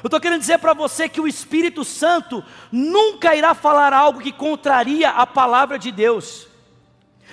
Eu 0.01 0.07
estou 0.07 0.19
querendo 0.19 0.39
dizer 0.39 0.57
para 0.57 0.73
você 0.73 1.07
que 1.07 1.21
o 1.21 1.27
Espírito 1.27 1.83
Santo 1.83 2.43
nunca 2.71 3.35
irá 3.35 3.53
falar 3.53 3.93
algo 3.93 4.21
que 4.21 4.31
contraria 4.31 5.09
a 5.09 5.25
palavra 5.25 5.77
de 5.77 5.91
Deus. 5.91 6.47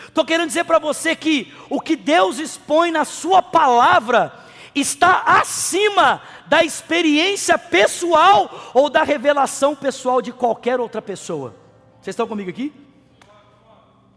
Estou 0.06 0.24
querendo 0.24 0.48
dizer 0.48 0.64
para 0.64 0.78
você 0.78 1.14
que 1.14 1.52
o 1.68 1.80
que 1.80 1.96
Deus 1.96 2.38
expõe 2.38 2.90
na 2.90 3.04
Sua 3.04 3.42
palavra 3.42 4.32
está 4.74 5.22
acima 5.26 6.22
da 6.46 6.64
experiência 6.64 7.58
pessoal 7.58 8.70
ou 8.74 8.90
da 8.90 9.02
revelação 9.02 9.74
pessoal 9.74 10.20
de 10.20 10.32
qualquer 10.32 10.80
outra 10.80 11.00
pessoa. 11.00 11.54
Vocês 12.00 12.14
estão 12.14 12.26
comigo 12.26 12.50
aqui? 12.50 12.72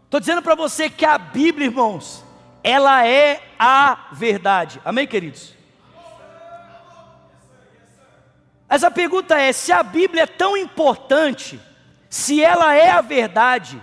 Estou 0.04 0.20
dizendo 0.20 0.42
para 0.42 0.54
você 0.54 0.88
que 0.88 1.04
a 1.04 1.18
Bíblia, 1.18 1.66
irmãos, 1.66 2.24
ela 2.64 3.06
é 3.06 3.42
a 3.58 4.08
verdade. 4.10 4.80
Amém, 4.82 5.06
queridos? 5.06 5.52
Essa 8.66 8.90
pergunta 8.90 9.38
é: 9.38 9.52
se 9.52 9.70
a 9.70 9.82
Bíblia 9.82 10.22
é 10.22 10.26
tão 10.26 10.56
importante, 10.56 11.60
se 12.08 12.42
ela 12.42 12.74
é 12.74 12.90
a 12.90 13.02
verdade, 13.02 13.80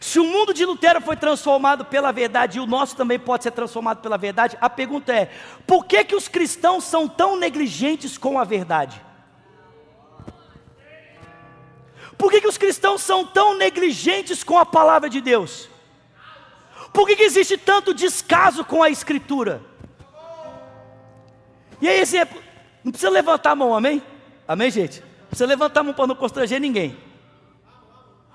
se 0.00 0.20
o 0.20 0.24
mundo 0.24 0.52
de 0.52 0.66
Lutero 0.66 1.00
foi 1.00 1.16
transformado 1.16 1.86
pela 1.86 2.12
verdade 2.12 2.58
e 2.58 2.60
o 2.60 2.66
nosso 2.66 2.94
também 2.94 3.18
pode 3.18 3.42
ser 3.42 3.52
transformado 3.52 4.02
pela 4.02 4.18
verdade, 4.18 4.58
a 4.60 4.68
pergunta 4.68 5.10
é: 5.10 5.30
por 5.66 5.86
que, 5.86 6.04
que 6.04 6.14
os 6.14 6.28
cristãos 6.28 6.84
são 6.84 7.08
tão 7.08 7.36
negligentes 7.36 8.18
com 8.18 8.38
a 8.38 8.44
verdade? 8.44 9.00
Por 12.18 12.30
que, 12.30 12.42
que 12.42 12.48
os 12.48 12.58
cristãos 12.58 13.00
são 13.00 13.26
tão 13.26 13.56
negligentes 13.56 14.44
com 14.44 14.58
a 14.58 14.66
palavra 14.66 15.08
de 15.08 15.20
Deus? 15.20 15.68
Por 16.94 17.08
que, 17.08 17.16
que 17.16 17.24
existe 17.24 17.58
tanto 17.58 17.92
descaso 17.92 18.64
com 18.64 18.80
a 18.80 18.88
Escritura? 18.88 19.60
E 21.80 21.88
aí, 21.88 21.98
exemplo, 21.98 22.40
não 22.84 22.92
precisa 22.92 23.10
levantar 23.10 23.50
a 23.50 23.56
mão, 23.56 23.74
amém? 23.74 24.00
Amém, 24.46 24.70
gente? 24.70 25.00
Não 25.00 25.26
precisa 25.26 25.46
levantar 25.46 25.80
a 25.80 25.82
mão 25.82 25.92
para 25.92 26.06
não 26.06 26.14
constranger 26.14 26.60
ninguém. 26.60 26.96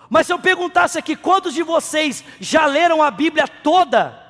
Mas 0.09 0.27
se 0.27 0.33
eu 0.33 0.39
perguntasse 0.39 0.99
aqui, 0.99 1.15
quantos 1.15 1.53
de 1.53 1.63
vocês 1.63 2.21
já 2.41 2.65
leram 2.65 3.01
a 3.01 3.09
Bíblia 3.09 3.47
toda? 3.47 4.21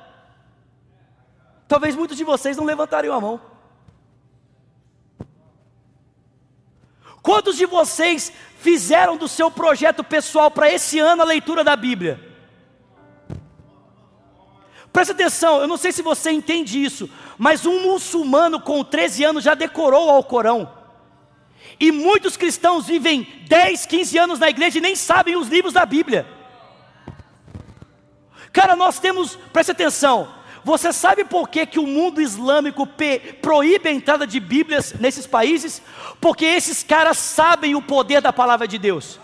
Talvez 1.66 1.96
muitos 1.96 2.16
de 2.16 2.22
vocês 2.22 2.56
não 2.56 2.64
levantariam 2.64 3.16
a 3.16 3.20
mão. 3.20 3.40
Quantos 7.20 7.56
de 7.56 7.66
vocês 7.66 8.32
fizeram 8.60 9.16
do 9.16 9.26
seu 9.26 9.50
projeto 9.50 10.04
pessoal 10.04 10.52
para 10.52 10.70
esse 10.70 11.00
ano 11.00 11.22
a 11.22 11.24
leitura 11.24 11.64
da 11.64 11.74
Bíblia? 11.74 12.29
Presta 14.92 15.12
atenção, 15.12 15.60
eu 15.60 15.68
não 15.68 15.76
sei 15.76 15.92
se 15.92 16.02
você 16.02 16.30
entende 16.32 16.82
isso, 16.82 17.08
mas 17.38 17.64
um 17.64 17.82
muçulmano 17.82 18.60
com 18.60 18.82
13 18.82 19.24
anos 19.24 19.44
já 19.44 19.54
decorou 19.54 20.06
o 20.06 20.10
Alcorão. 20.10 20.70
E 21.78 21.92
muitos 21.92 22.36
cristãos 22.36 22.86
vivem 22.86 23.26
10, 23.46 23.86
15 23.86 24.18
anos 24.18 24.38
na 24.38 24.50
igreja 24.50 24.78
e 24.78 24.80
nem 24.82 24.96
sabem 24.96 25.36
os 25.36 25.48
livros 25.48 25.72
da 25.72 25.86
Bíblia. 25.86 26.26
Cara, 28.52 28.74
nós 28.74 28.98
temos, 28.98 29.38
presta 29.52 29.72
atenção, 29.72 30.28
você 30.64 30.92
sabe 30.92 31.24
por 31.24 31.48
que, 31.48 31.64
que 31.64 31.78
o 31.78 31.86
mundo 31.86 32.20
islâmico 32.20 32.86
proíbe 33.40 33.88
a 33.88 33.92
entrada 33.92 34.26
de 34.26 34.40
Bíblias 34.40 34.92
nesses 34.94 35.26
países? 35.26 35.80
Porque 36.20 36.44
esses 36.44 36.82
caras 36.82 37.16
sabem 37.16 37.74
o 37.74 37.82
poder 37.82 38.20
da 38.20 38.32
palavra 38.32 38.66
de 38.66 38.76
Deus. 38.76 39.18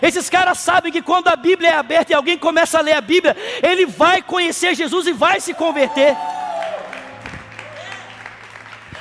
Esses 0.00 0.28
caras 0.30 0.58
sabem 0.58 0.92
que 0.92 1.02
quando 1.02 1.28
a 1.28 1.36
Bíblia 1.36 1.70
é 1.70 1.74
aberta 1.74 2.12
e 2.12 2.14
alguém 2.14 2.38
começa 2.38 2.78
a 2.78 2.82
ler 2.82 2.94
a 2.94 3.00
Bíblia, 3.00 3.36
ele 3.62 3.86
vai 3.86 4.22
conhecer 4.22 4.74
Jesus 4.74 5.06
e 5.06 5.12
vai 5.12 5.40
se 5.40 5.54
converter. 5.54 6.16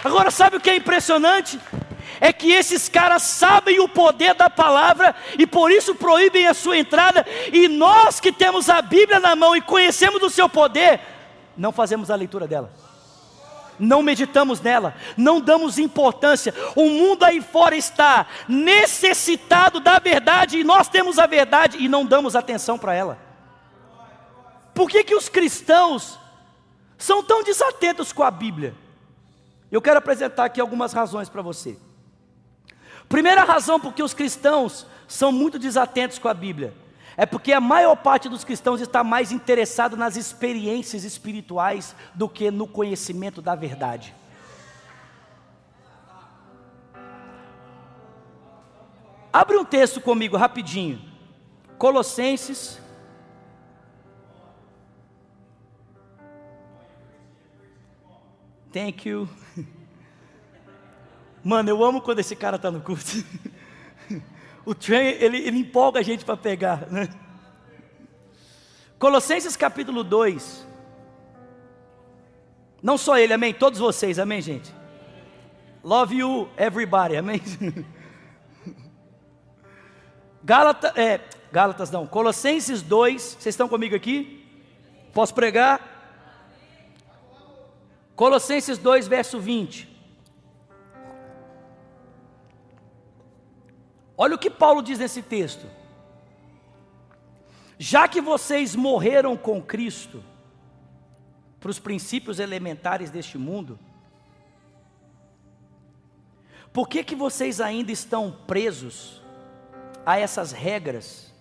Agora, 0.03 0.29
sabe 0.31 0.57
o 0.57 0.59
que 0.59 0.69
é 0.69 0.75
impressionante? 0.75 1.59
é 2.19 2.31
que 2.31 2.53
esses 2.53 2.87
caras 2.87 3.21
sabem 3.21 3.81
o 3.81 3.89
poder 3.89 4.33
da 4.33 4.49
palavra 4.49 5.13
e 5.37 5.45
por 5.45 5.69
isso 5.69 5.93
proíbem 5.93 6.47
a 6.47 6.53
sua 6.53 6.77
entrada, 6.77 7.25
e 7.51 7.67
nós 7.67 8.21
que 8.21 8.31
temos 8.31 8.69
a 8.69 8.81
Bíblia 8.81 9.19
na 9.19 9.35
mão 9.35 9.53
e 9.53 9.61
conhecemos 9.61 10.23
o 10.23 10.29
seu 10.29 10.47
poder, 10.47 11.01
não 11.57 11.73
fazemos 11.73 12.09
a 12.09 12.15
leitura 12.15 12.47
dela. 12.47 12.71
Não 13.79 14.03
meditamos 14.03 14.61
nela, 14.61 14.95
não 15.17 15.41
damos 15.41 15.79
importância. 15.79 16.53
O 16.75 16.89
mundo 16.89 17.23
aí 17.23 17.41
fora 17.41 17.75
está 17.75 18.27
necessitado 18.47 19.79
da 19.79 19.99
verdade 19.99 20.59
e 20.59 20.63
nós 20.63 20.87
temos 20.87 21.17
a 21.17 21.25
verdade 21.25 21.77
e 21.79 21.89
não 21.89 22.05
damos 22.05 22.35
atenção 22.35 22.77
para 22.77 22.93
ela. 22.93 23.17
Por 24.73 24.89
que, 24.89 25.03
que 25.03 25.15
os 25.15 25.29
cristãos 25.29 26.19
são 26.97 27.23
tão 27.23 27.43
desatentos 27.43 28.11
com 28.11 28.23
a 28.23 28.31
Bíblia? 28.31 28.75
Eu 29.71 29.81
quero 29.81 29.97
apresentar 29.97 30.45
aqui 30.45 30.61
algumas 30.61 30.93
razões 30.93 31.29
para 31.29 31.41
você. 31.41 31.77
Primeira 33.09 33.43
razão 33.43 33.79
porque 33.79 34.03
os 34.03 34.13
cristãos 34.13 34.85
são 35.07 35.31
muito 35.31 35.59
desatentos 35.59 36.19
com 36.19 36.27
a 36.27 36.33
Bíblia 36.33 36.82
é 37.15 37.25
porque 37.25 37.53
a 37.53 37.61
maior 37.61 37.95
parte 37.95 38.27
dos 38.27 38.43
cristãos 38.43 38.81
está 38.81 39.03
mais 39.03 39.31
interessado 39.31 39.95
nas 39.95 40.15
experiências 40.15 41.03
espirituais 41.03 41.95
do 42.13 42.27
que 42.27 42.49
no 42.49 42.67
conhecimento 42.67 43.41
da 43.41 43.55
verdade. 43.55 44.13
Abre 49.31 49.57
um 49.57 49.65
texto 49.65 49.99
comigo 49.99 50.37
rapidinho. 50.37 51.01
Colossenses 51.77 52.79
Thank 58.73 59.07
you. 59.07 59.29
Mano, 61.43 61.69
eu 61.69 61.83
amo 61.83 62.01
quando 62.01 62.19
esse 62.19 62.35
cara 62.35 62.55
está 62.55 62.71
no 62.71 62.81
curso. 62.81 63.23
O 64.65 64.73
trem, 64.73 65.07
ele, 65.07 65.37
ele 65.37 65.59
empolga 65.59 65.99
a 65.99 66.03
gente 66.03 66.23
para 66.23 66.37
pegar, 66.37 66.87
né? 66.89 67.09
Colossenses 68.97 69.57
capítulo 69.57 70.03
2. 70.03 70.65
Não 72.81 72.97
só 72.97 73.17
ele, 73.17 73.33
amém? 73.33 73.53
Todos 73.53 73.79
vocês, 73.79 74.17
amém, 74.17 74.41
gente? 74.41 74.73
Love 75.83 76.17
you, 76.17 76.49
everybody, 76.57 77.17
amém? 77.17 77.41
Gálatas, 80.43 80.97
é, 80.97 81.19
Gálatas 81.51 81.91
não, 81.91 82.07
Colossenses 82.07 82.81
2, 82.81 83.21
vocês 83.21 83.53
estão 83.53 83.67
comigo 83.67 83.95
aqui? 83.95 84.45
Posso 85.13 85.33
pregar? 85.33 85.93
Colossenses 88.15 88.77
2, 88.77 89.07
verso 89.07 89.39
20. 89.39 89.92
Olha 94.17 94.35
o 94.35 94.37
que 94.37 94.49
Paulo 94.49 94.81
diz 94.81 94.99
nesse 94.99 95.21
texto. 95.21 95.65
Já 97.77 98.07
que 98.07 98.21
vocês 98.21 98.75
morreram 98.75 99.35
com 99.35 99.61
Cristo 99.61 100.23
para 101.59 101.71
os 101.71 101.79
princípios 101.79 102.39
elementares 102.39 103.09
deste 103.09 103.37
mundo, 103.37 103.79
por 106.71 106.87
que 106.87 107.03
que 107.03 107.15
vocês 107.15 107.59
ainda 107.59 107.91
estão 107.91 108.31
presos 108.45 109.21
a 110.05 110.19
essas 110.19 110.51
regras? 110.51 111.33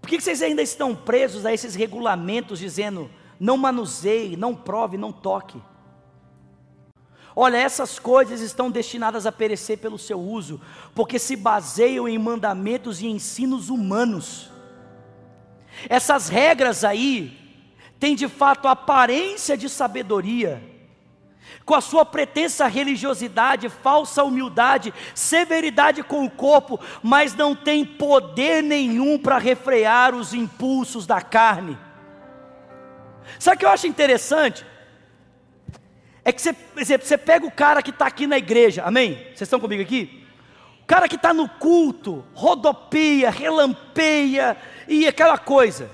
Por 0.00 0.10
que, 0.10 0.18
que 0.18 0.22
vocês 0.22 0.40
ainda 0.40 0.62
estão 0.62 0.94
presos 0.94 1.44
a 1.44 1.52
esses 1.52 1.74
regulamentos 1.74 2.60
dizendo 2.60 3.10
não 3.40 3.56
manuseie, 3.56 4.36
não 4.36 4.54
prove, 4.54 4.96
não 4.96 5.12
toque? 5.12 5.60
Olha, 7.38 7.58
essas 7.58 7.98
coisas 7.98 8.40
estão 8.40 8.70
destinadas 8.70 9.26
a 9.26 9.30
perecer 9.30 9.76
pelo 9.76 9.98
seu 9.98 10.18
uso, 10.18 10.58
porque 10.94 11.18
se 11.18 11.36
baseiam 11.36 12.08
em 12.08 12.16
mandamentos 12.16 13.02
e 13.02 13.06
ensinos 13.06 13.68
humanos. 13.68 14.50
Essas 15.86 16.30
regras 16.30 16.82
aí 16.82 17.38
têm 18.00 18.16
de 18.16 18.26
fato 18.26 18.66
aparência 18.66 19.54
de 19.54 19.68
sabedoria, 19.68 20.62
com 21.66 21.74
a 21.74 21.82
sua 21.82 22.06
pretensa 22.06 22.66
religiosidade, 22.68 23.68
falsa 23.68 24.24
humildade, 24.24 24.94
severidade 25.14 26.02
com 26.02 26.24
o 26.24 26.30
corpo, 26.30 26.80
mas 27.02 27.34
não 27.34 27.54
tem 27.54 27.84
poder 27.84 28.62
nenhum 28.62 29.18
para 29.18 29.36
refrear 29.36 30.14
os 30.14 30.32
impulsos 30.32 31.06
da 31.06 31.20
carne. 31.20 31.76
Sabe 33.38 33.56
o 33.56 33.58
que 33.58 33.66
eu 33.66 33.70
acho 33.70 33.86
interessante? 33.86 34.64
É 36.26 36.32
que 36.32 36.42
você, 36.42 36.52
você 36.98 37.16
pega 37.16 37.46
o 37.46 37.52
cara 37.52 37.80
que 37.80 37.90
está 37.90 38.08
aqui 38.08 38.26
na 38.26 38.36
igreja, 38.36 38.82
amém? 38.84 39.14
Vocês 39.26 39.42
estão 39.42 39.60
comigo 39.60 39.80
aqui? 39.80 40.26
O 40.82 40.84
cara 40.84 41.06
que 41.08 41.14
está 41.14 41.32
no 41.32 41.48
culto, 41.48 42.24
rodopia, 42.34 43.30
relampeia 43.30 44.56
e 44.88 45.06
aquela 45.06 45.38
coisa. 45.38 45.88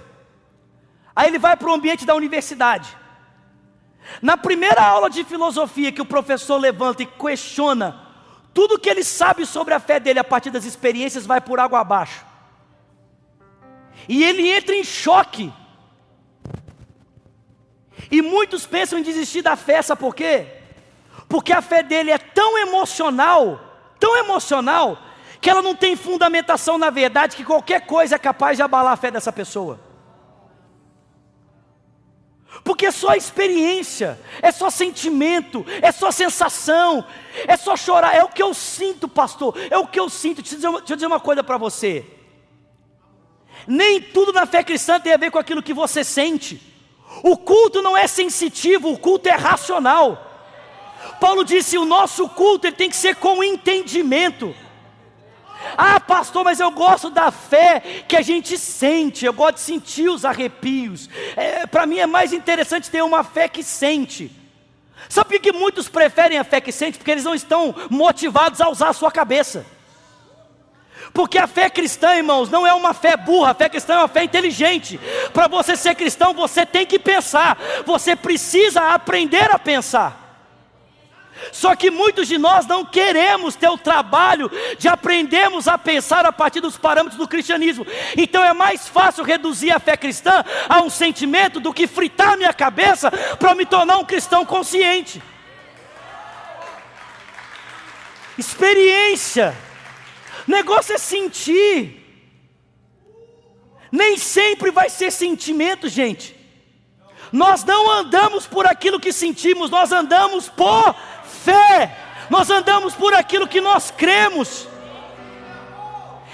Aí 1.15 1.29
ele 1.29 1.39
vai 1.39 1.55
para 1.55 1.69
o 1.69 1.75
ambiente 1.75 2.07
da 2.07 2.15
universidade. 2.15 2.97
Na 4.23 4.39
primeira 4.39 4.83
aula 4.83 5.11
de 5.11 5.23
filosofia 5.23 5.93
que 5.93 6.01
o 6.01 6.07
professor 6.07 6.57
levanta 6.57 7.03
e 7.03 7.07
questiona 7.07 8.01
tudo 8.55 8.79
que 8.79 8.89
ele 8.89 9.05
sabe 9.05 9.45
sobre 9.45 9.75
a 9.75 9.81
fé 9.81 10.01
dele 10.01 10.19
a 10.19 10.25
partir 10.25 10.49
das 10.49 10.65
experiências 10.65 11.27
vai 11.27 11.43
por 11.43 11.61
água 11.61 11.81
abaixo. 11.81 12.25
E 14.09 14.25
ele 14.25 14.49
entra 14.49 14.75
em 14.75 14.83
choque 14.83 15.53
e 18.13 18.21
muitos 18.21 18.67
pensam 18.67 18.99
em 18.99 19.03
desistir 19.03 19.41
da 19.41 19.57
fé, 19.57 19.81
sabe 19.81 20.03
por 20.03 20.15
quê? 20.15 20.47
Porque 21.31 21.51
a 21.51 21.63
fé 21.63 21.83
dele 21.83 22.11
é 22.11 22.19
tão 22.19 22.59
emocional, 22.59 23.59
tão 23.99 24.19
emocional, 24.19 24.99
que 25.41 25.49
ela 25.49 25.63
não 25.63 25.75
tem 25.75 25.97
fundamentação 25.97 26.77
na 26.77 26.91
verdade, 26.91 27.35
que 27.35 27.45
qualquer 27.45 27.87
coisa 27.87 28.17
é 28.17 28.19
capaz 28.19 28.59
de 28.59 28.63
abalar 28.63 28.93
a 28.93 28.97
fé 28.97 29.11
dessa 29.11 29.33
pessoa. 29.33 29.81
Porque 32.63 32.85
é 32.85 32.91
só 32.91 33.15
experiência, 33.15 34.21
é 34.43 34.53
só 34.53 34.69
sentimento, 34.69 35.65
é 35.81 35.91
só 35.91 36.11
sensação, 36.11 37.03
é 37.49 37.57
só 37.57 37.79
chorar, 37.79 38.15
é 38.15 38.23
o 38.23 38.29
que 38.29 38.43
eu 38.43 38.53
sinto, 38.53 39.09
pastor, 39.09 39.57
é 39.71 39.79
o 39.79 39.87
que 39.87 39.99
eu 39.99 40.11
sinto. 40.11 40.43
Deixa 40.43 40.57
eu 40.57 40.59
dizer 40.59 40.71
deixa 40.71 40.93
eu 40.93 40.97
dizer 40.97 41.07
uma 41.07 41.19
coisa 41.19 41.43
para 41.43 41.57
você. 41.57 42.05
Nem 43.67 44.03
tudo 44.03 44.35
na 44.35 44.45
fé 44.45 44.63
cristã 44.63 45.01
tem 45.01 45.15
a 45.15 45.17
ver 45.17 45.31
com 45.31 45.39
aquilo 45.39 45.63
que 45.63 45.73
você 45.73 46.05
sente. 46.05 46.72
O 47.23 47.37
culto 47.37 47.81
não 47.81 47.97
é 47.97 48.07
sensitivo, 48.07 48.93
o 48.93 48.99
culto 48.99 49.29
é 49.29 49.33
racional. 49.33 50.31
Paulo 51.21 51.45
disse: 51.45 51.79
o 51.79 51.85
nosso 51.85 52.29
culto 52.29 52.67
ele 52.67 52.77
tem 52.77 52.91
que 52.91 52.97
ser 52.97 53.17
com 53.17 53.43
entendimento. 53.43 54.55
Ah, 55.77 56.01
pastor, 56.01 56.45
mas 56.45 56.59
eu 56.59 56.71
gosto 56.73 57.09
da 57.09 57.31
fé 57.31 57.81
que 58.09 58.17
a 58.17 58.23
gente 58.23 58.59
sente, 58.59 59.25
eu 59.25 59.33
gosto 59.33 59.57
de 59.57 59.61
sentir 59.61 60.09
os 60.09 60.25
arrepios. 60.25 61.09
É, 61.37 61.67
Para 61.67 61.87
mim 61.87 61.99
é 61.99 62.07
mais 62.07 62.33
interessante 62.33 62.91
ter 62.91 63.03
uma 63.03 63.23
fé 63.23 63.49
que 63.49 63.63
sente. 63.63 64.31
Sabe 65.09 65.31
por 65.31 65.41
que 65.41 65.53
muitos 65.53 65.89
preferem 65.89 66.39
a 66.39 66.45
fé 66.45 66.61
que 66.61 66.73
sente? 66.73 66.99
Porque 66.99 67.11
eles 67.11 67.25
não 67.25 67.35
estão 67.35 67.75
motivados 67.91 68.61
a 68.61 68.69
usar 68.69 68.89
a 68.89 68.93
sua 68.93 69.11
cabeça. 69.11 69.65
Porque 71.13 71.39
a 71.39 71.47
fé 71.47 71.69
cristã, 71.69 72.15
irmãos, 72.15 72.49
não 72.49 72.67
é 72.67 72.73
uma 72.73 72.95
fé 72.95 73.17
burra, 73.17 73.51
a 73.51 73.55
fé 73.55 73.69
cristã 73.69 73.95
é 73.95 73.99
uma 73.99 74.09
fé 74.09 74.25
inteligente. 74.25 74.99
Para 75.33 75.47
você 75.47 75.77
ser 75.77 75.95
cristão, 75.95 76.33
você 76.33 76.65
tem 76.65 76.87
que 76.87 76.99
pensar, 76.99 77.59
você 77.85 78.17
precisa 78.17 78.95
aprender 78.95 79.51
a 79.51 79.59
pensar. 79.59 80.23
Só 81.51 81.75
que 81.75 81.91
muitos 81.91 82.29
de 82.29 82.39
nós 82.39 82.67
não 82.67 82.85
queremos 82.85 83.57
ter 83.57 83.69
o 83.69 83.77
trabalho 83.77 84.51
de 84.79 84.87
aprendermos 84.87 85.67
a 85.67 85.77
pensar 85.77 86.25
a 86.25 86.33
partir 86.33 86.61
dos 86.61 86.79
parâmetros 86.79 87.19
do 87.19 87.27
cristianismo. 87.27 87.87
Então 88.17 88.45
é 88.45 88.53
mais 88.53 88.89
fácil 88.89 89.25
reduzir 89.25 89.73
a 89.73 89.81
fé 89.81 89.97
cristã 89.97 90.45
a 90.69 90.81
um 90.81 90.89
sentimento 90.89 91.59
do 91.59 91.73
que 91.73 91.87
fritar 91.87 92.37
minha 92.37 92.53
cabeça 92.55 93.11
para 93.39 93.55
me 93.55 93.67
tornar 93.67 93.99
um 93.99 94.05
cristão 94.05 94.45
consciente. 94.45 95.23
Experiência. 98.39 99.55
Negócio 100.47 100.95
é 100.95 100.99
sentir. 100.99 102.01
Nem 103.91 104.17
sempre 104.17 104.71
vai 104.71 104.89
ser 104.89 105.11
sentimento, 105.11 105.89
gente. 105.89 106.37
Nós 107.31 107.65
não 107.65 107.91
andamos 107.91 108.47
por 108.47 108.67
aquilo 108.67 109.01
que 109.01 109.13
sentimos, 109.13 109.71
nós 109.71 109.93
andamos 109.93 110.49
por 110.49 110.95
fé. 111.25 111.97
Nós 112.29 112.51
andamos 112.51 112.95
por 112.95 113.15
aquilo 113.15 113.49
que 113.49 113.61
nós 113.61 113.91
cremos. 113.91 114.69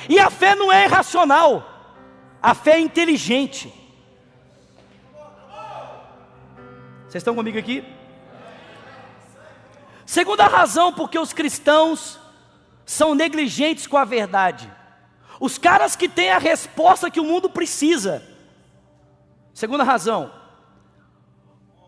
E 0.08 0.18
a 0.18 0.30
fé 0.30 0.54
não 0.54 0.72
é 0.72 0.84
irracional, 0.84 1.68
a 2.42 2.54
fé 2.54 2.72
é 2.72 2.80
inteligente. 2.80 3.72
Vocês 7.02 7.22
estão 7.22 7.34
comigo 7.34 7.58
aqui? 7.58 7.84
Segunda 10.06 10.46
razão 10.46 10.92
porque 10.92 11.18
os 11.18 11.32
cristãos 11.32 12.17
são 12.88 13.14
negligentes 13.14 13.86
com 13.86 13.98
a 13.98 14.04
verdade. 14.06 14.72
Os 15.38 15.58
caras 15.58 15.94
que 15.94 16.08
têm 16.08 16.32
a 16.32 16.38
resposta 16.38 17.10
que 17.10 17.20
o 17.20 17.24
mundo 17.24 17.50
precisa. 17.50 18.26
Segunda 19.52 19.84
razão, 19.84 20.32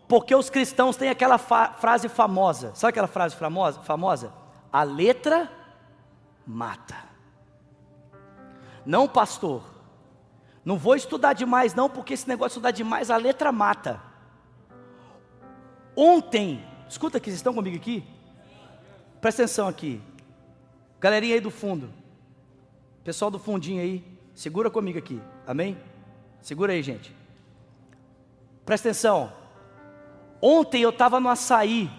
porque 0.07 0.35
os 0.35 0.51
cristãos 0.51 0.97
têm 0.97 1.09
aquela 1.09 1.39
fa 1.39 1.73
frase 1.73 2.07
famosa. 2.07 2.73
Sabe 2.75 2.91
aquela 2.91 3.07
frase 3.07 3.35
famosa? 3.35 3.81
famosa? 3.81 4.33
a 4.71 4.83
letra 4.83 5.51
mata. 6.47 6.97
Não, 8.85 9.09
pastor, 9.09 9.63
não 10.63 10.77
vou 10.77 10.95
estudar 10.95 11.33
demais, 11.33 11.75
não, 11.75 11.89
porque 11.89 12.13
esse 12.13 12.29
negócio 12.29 12.51
de 12.51 12.59
estudar 12.59 12.71
demais, 12.73 13.11
a 13.11 13.17
letra 13.17 13.51
mata. 13.51 14.03
Ontem, 15.97 16.63
escuta 16.89 17.17
aqui, 17.17 17.31
vocês 17.31 17.39
estão 17.39 17.55
comigo 17.55 17.77
aqui? 17.77 18.05
Presta 19.21 19.43
atenção 19.43 19.67
aqui. 19.67 20.01
Galerinha 21.01 21.35
aí 21.35 21.41
do 21.41 21.51
fundo. 21.51 21.91
Pessoal 23.03 23.31
do 23.31 23.39
fundinho 23.39 23.81
aí, 23.81 24.05
segura 24.35 24.71
comigo 24.71 24.99
aqui. 24.99 25.19
Amém? 25.47 25.79
Segura 26.43 26.75
aí, 26.75 26.83
gente. 26.83 27.17
Presta 28.67 28.91
atenção. 28.91 29.33
Ontem 30.43 30.83
eu 30.83 30.91
estava 30.91 31.19
no 31.19 31.31
açaí 31.31 31.91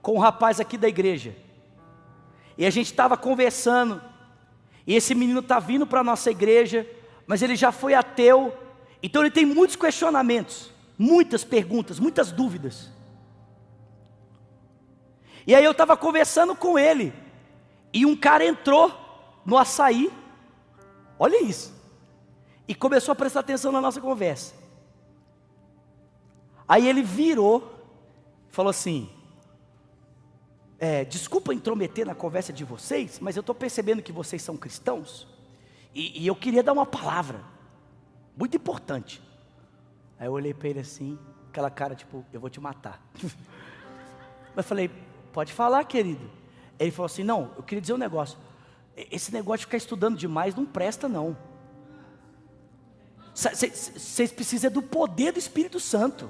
com 0.00 0.14
um 0.14 0.18
rapaz 0.18 0.58
aqui 0.58 0.78
da 0.78 0.88
igreja. 0.88 1.36
E 2.56 2.64
a 2.64 2.70
gente 2.70 2.86
estava 2.86 3.18
conversando. 3.18 4.00
E 4.86 4.94
esse 4.94 5.14
menino 5.14 5.40
está 5.40 5.58
vindo 5.58 5.86
para 5.86 6.00
a 6.00 6.04
nossa 6.04 6.30
igreja, 6.30 6.86
mas 7.26 7.42
ele 7.42 7.54
já 7.54 7.70
foi 7.70 7.92
ateu. 7.92 8.56
Então 9.02 9.22
ele 9.22 9.30
tem 9.30 9.44
muitos 9.44 9.76
questionamentos, 9.76 10.70
muitas 10.98 11.44
perguntas, 11.44 12.00
muitas 12.00 12.32
dúvidas. 12.32 12.90
E 15.46 15.54
aí 15.54 15.64
eu 15.64 15.72
estava 15.72 15.96
conversando 15.98 16.56
com 16.56 16.78
ele. 16.78 17.12
E 17.92 18.06
um 18.06 18.16
cara 18.16 18.44
entrou 18.44 18.92
no 19.44 19.58
açaí. 19.58 20.10
Olha 21.18 21.42
isso. 21.42 21.72
E 22.66 22.74
começou 22.74 23.12
a 23.12 23.16
prestar 23.16 23.40
atenção 23.40 23.70
na 23.70 23.80
nossa 23.80 24.00
conversa. 24.00 24.54
Aí 26.66 26.88
ele 26.88 27.02
virou, 27.02 27.70
falou 28.50 28.70
assim: 28.70 29.10
é, 30.78 31.04
desculpa 31.04 31.54
intrometer 31.54 32.06
na 32.06 32.14
conversa 32.14 32.52
de 32.52 32.64
vocês, 32.64 33.20
mas 33.20 33.36
eu 33.36 33.40
estou 33.40 33.54
percebendo 33.54 34.02
que 34.02 34.10
vocês 34.10 34.42
são 34.42 34.56
cristãos, 34.56 35.28
e, 35.94 36.22
e, 36.22 36.26
eu 36.26 36.34
queria 36.34 36.62
dar 36.62 36.72
uma 36.72 36.86
palavra, 36.86 37.40
muito 38.36 38.56
importante. 38.56 39.22
Aí 40.18 40.26
eu 40.26 40.32
olhei 40.32 40.54
para 40.54 40.68
ele 40.68 40.80
assim, 40.80 41.18
aquela 41.50 41.70
cara 41.70 41.94
tipo, 41.94 42.24
eu 42.32 42.40
vou 42.40 42.48
te 42.48 42.58
matar. 42.58 43.00
mas 44.56 44.66
falei, 44.66 44.90
pode 45.32 45.52
falar, 45.52 45.84
querido. 45.84 46.28
Ele 46.84 46.90
falou 46.90 47.06
assim: 47.06 47.22
não, 47.22 47.50
eu 47.56 47.62
queria 47.62 47.80
dizer 47.80 47.94
um 47.94 47.98
negócio. 47.98 48.38
Esse 49.10 49.32
negócio 49.32 49.60
de 49.60 49.66
ficar 49.66 49.76
estudando 49.76 50.16
demais 50.16 50.54
não 50.54 50.64
presta, 50.64 51.08
não. 51.08 51.36
Vocês 53.34 54.30
precisam 54.30 54.70
do 54.70 54.82
poder 54.82 55.32
do 55.32 55.38
Espírito 55.38 55.80
Santo. 55.80 56.28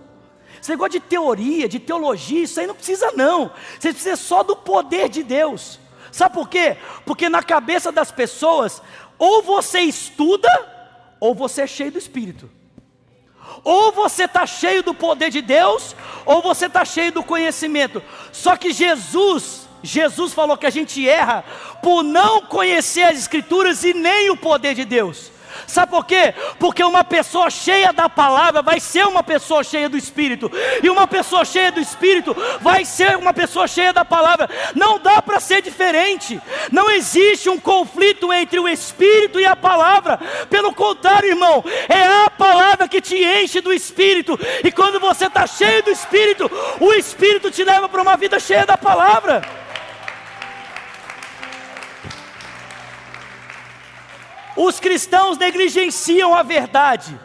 Esse 0.60 0.70
negócio 0.70 0.92
de 0.92 1.00
teoria, 1.00 1.68
de 1.68 1.80
teologia, 1.80 2.44
isso 2.44 2.60
aí 2.60 2.66
não 2.66 2.74
precisa 2.74 3.10
não. 3.12 3.50
Você 3.78 3.92
precisa 3.92 4.16
só 4.16 4.42
do 4.42 4.54
poder 4.54 5.08
de 5.08 5.22
Deus. 5.22 5.80
Sabe 6.12 6.34
por 6.34 6.48
quê? 6.48 6.76
Porque 7.04 7.28
na 7.28 7.42
cabeça 7.42 7.90
das 7.90 8.12
pessoas, 8.12 8.82
ou 9.18 9.42
você 9.42 9.80
estuda, 9.80 10.48
ou 11.18 11.34
você 11.34 11.62
é 11.62 11.66
cheio 11.66 11.90
do 11.90 11.98
Espírito. 11.98 12.50
Ou 13.64 13.92
você 13.92 14.24
está 14.24 14.46
cheio 14.46 14.82
do 14.82 14.94
poder 14.94 15.30
de 15.30 15.40
Deus, 15.40 15.96
ou 16.24 16.42
você 16.42 16.66
está 16.66 16.84
cheio 16.84 17.12
do 17.12 17.24
conhecimento. 17.24 18.02
Só 18.30 18.56
que 18.56 18.72
Jesus, 18.72 19.61
Jesus 19.82 20.32
falou 20.32 20.56
que 20.56 20.66
a 20.66 20.70
gente 20.70 21.08
erra 21.08 21.44
por 21.82 22.02
não 22.02 22.42
conhecer 22.42 23.02
as 23.02 23.18
Escrituras 23.18 23.82
e 23.84 23.92
nem 23.94 24.30
o 24.30 24.36
poder 24.36 24.74
de 24.74 24.84
Deus. 24.84 25.32
Sabe 25.66 25.90
por 25.90 26.04
quê? 26.04 26.34
Porque 26.58 26.82
uma 26.82 27.04
pessoa 27.04 27.50
cheia 27.50 27.92
da 27.92 28.08
palavra 28.08 28.62
vai 28.62 28.80
ser 28.80 29.06
uma 29.06 29.22
pessoa 29.22 29.62
cheia 29.62 29.88
do 29.88 29.96
Espírito, 29.96 30.50
e 30.82 30.88
uma 30.88 31.06
pessoa 31.06 31.44
cheia 31.44 31.70
do 31.70 31.80
Espírito 31.80 32.36
vai 32.60 32.84
ser 32.84 33.16
uma 33.16 33.32
pessoa 33.32 33.66
cheia 33.66 33.92
da 33.92 34.04
palavra. 34.04 34.48
Não 34.74 34.98
dá 34.98 35.20
para 35.22 35.40
ser 35.40 35.62
diferente, 35.62 36.40
não 36.70 36.90
existe 36.90 37.48
um 37.48 37.58
conflito 37.58 38.32
entre 38.32 38.58
o 38.58 38.68
Espírito 38.68 39.38
e 39.38 39.44
a 39.44 39.56
palavra, 39.56 40.18
pelo 40.48 40.74
contrário, 40.74 41.28
irmão, 41.28 41.64
é 41.88 42.24
a 42.24 42.30
palavra 42.30 42.88
que 42.88 43.00
te 43.00 43.22
enche 43.22 43.60
do 43.60 43.72
Espírito, 43.72 44.38
e 44.64 44.72
quando 44.72 45.00
você 45.00 45.26
está 45.26 45.46
cheio 45.46 45.82
do 45.82 45.90
Espírito, 45.90 46.50
o 46.80 46.92
Espírito 46.92 47.50
te 47.50 47.64
leva 47.64 47.88
para 47.88 48.02
uma 48.02 48.16
vida 48.16 48.38
cheia 48.38 48.66
da 48.66 48.76
palavra. 48.76 49.42
Os 54.56 54.78
cristãos 54.78 55.38
negligenciam 55.38 56.34
a 56.34 56.42
verdade 56.42 57.18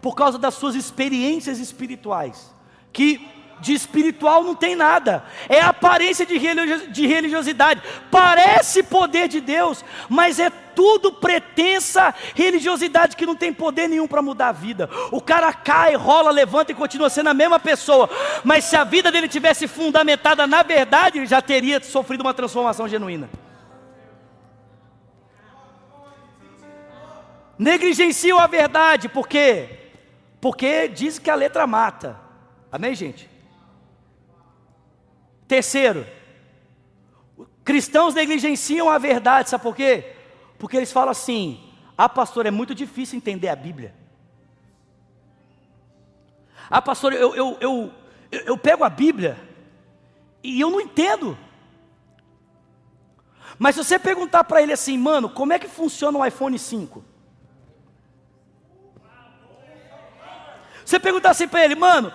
por 0.00 0.14
causa 0.14 0.38
das 0.38 0.54
suas 0.54 0.74
experiências 0.74 1.58
espirituais, 1.58 2.54
que 2.92 3.28
de 3.60 3.72
espiritual 3.72 4.42
não 4.42 4.54
tem 4.54 4.74
nada, 4.76 5.24
é 5.48 5.60
aparência 5.60 6.26
de 6.26 7.06
religiosidade, 7.06 7.82
parece 8.10 8.82
poder 8.82 9.28
de 9.28 9.40
Deus, 9.40 9.82
mas 10.08 10.38
é 10.38 10.50
tudo 10.50 11.12
pretensa 11.12 12.12
religiosidade 12.34 13.16
que 13.16 13.24
não 13.24 13.36
tem 13.36 13.52
poder 13.52 13.88
nenhum 13.88 14.08
para 14.08 14.20
mudar 14.20 14.48
a 14.48 14.52
vida. 14.52 14.90
O 15.10 15.20
cara 15.20 15.52
cai, 15.52 15.94
rola, 15.94 16.30
levanta 16.30 16.72
e 16.72 16.74
continua 16.74 17.08
sendo 17.08 17.30
a 17.30 17.34
mesma 17.34 17.60
pessoa, 17.60 18.10
mas 18.42 18.64
se 18.64 18.76
a 18.76 18.84
vida 18.84 19.10
dele 19.10 19.28
tivesse 19.28 19.66
fundamentada 19.66 20.46
na 20.46 20.62
verdade, 20.62 21.18
ele 21.18 21.26
já 21.26 21.40
teria 21.40 21.82
sofrido 21.82 22.22
uma 22.22 22.34
transformação 22.34 22.88
genuína. 22.88 23.30
Negligenciam 27.58 28.38
a 28.38 28.46
verdade, 28.46 29.08
por 29.08 29.28
quê? 29.28 29.90
Porque 30.40 30.88
diz 30.88 31.18
que 31.18 31.30
a 31.30 31.34
letra 31.34 31.66
mata. 31.66 32.18
Amém, 32.70 32.94
gente? 32.94 33.30
Terceiro, 35.46 36.06
cristãos 37.64 38.14
negligenciam 38.14 38.90
a 38.90 38.98
verdade, 38.98 39.50
sabe 39.50 39.62
por 39.62 39.76
quê? 39.76 40.16
Porque 40.58 40.76
eles 40.76 40.92
falam 40.92 41.10
assim: 41.10 41.60
ah, 41.96 42.08
pastor, 42.08 42.46
é 42.46 42.50
muito 42.50 42.74
difícil 42.74 43.16
entender 43.16 43.48
a 43.48 43.56
Bíblia. 43.56 43.94
Ah, 46.68 46.82
pastor, 46.82 47.12
eu, 47.12 47.34
eu, 47.36 47.56
eu, 47.60 47.92
eu 48.30 48.58
pego 48.58 48.84
a 48.84 48.90
Bíblia 48.90 49.38
e 50.42 50.60
eu 50.60 50.70
não 50.70 50.80
entendo. 50.80 51.38
Mas 53.58 53.76
se 53.76 53.84
você 53.84 53.98
perguntar 53.98 54.44
para 54.44 54.60
ele 54.60 54.72
assim, 54.72 54.98
mano, 54.98 55.28
como 55.28 55.52
é 55.52 55.58
que 55.58 55.68
funciona 55.68 56.18
o 56.18 56.26
iPhone 56.26 56.58
5? 56.58 57.13
Você 60.84 61.00
perguntar 61.00 61.30
assim 61.30 61.48
para 61.48 61.64
ele, 61.64 61.74
mano, 61.74 62.12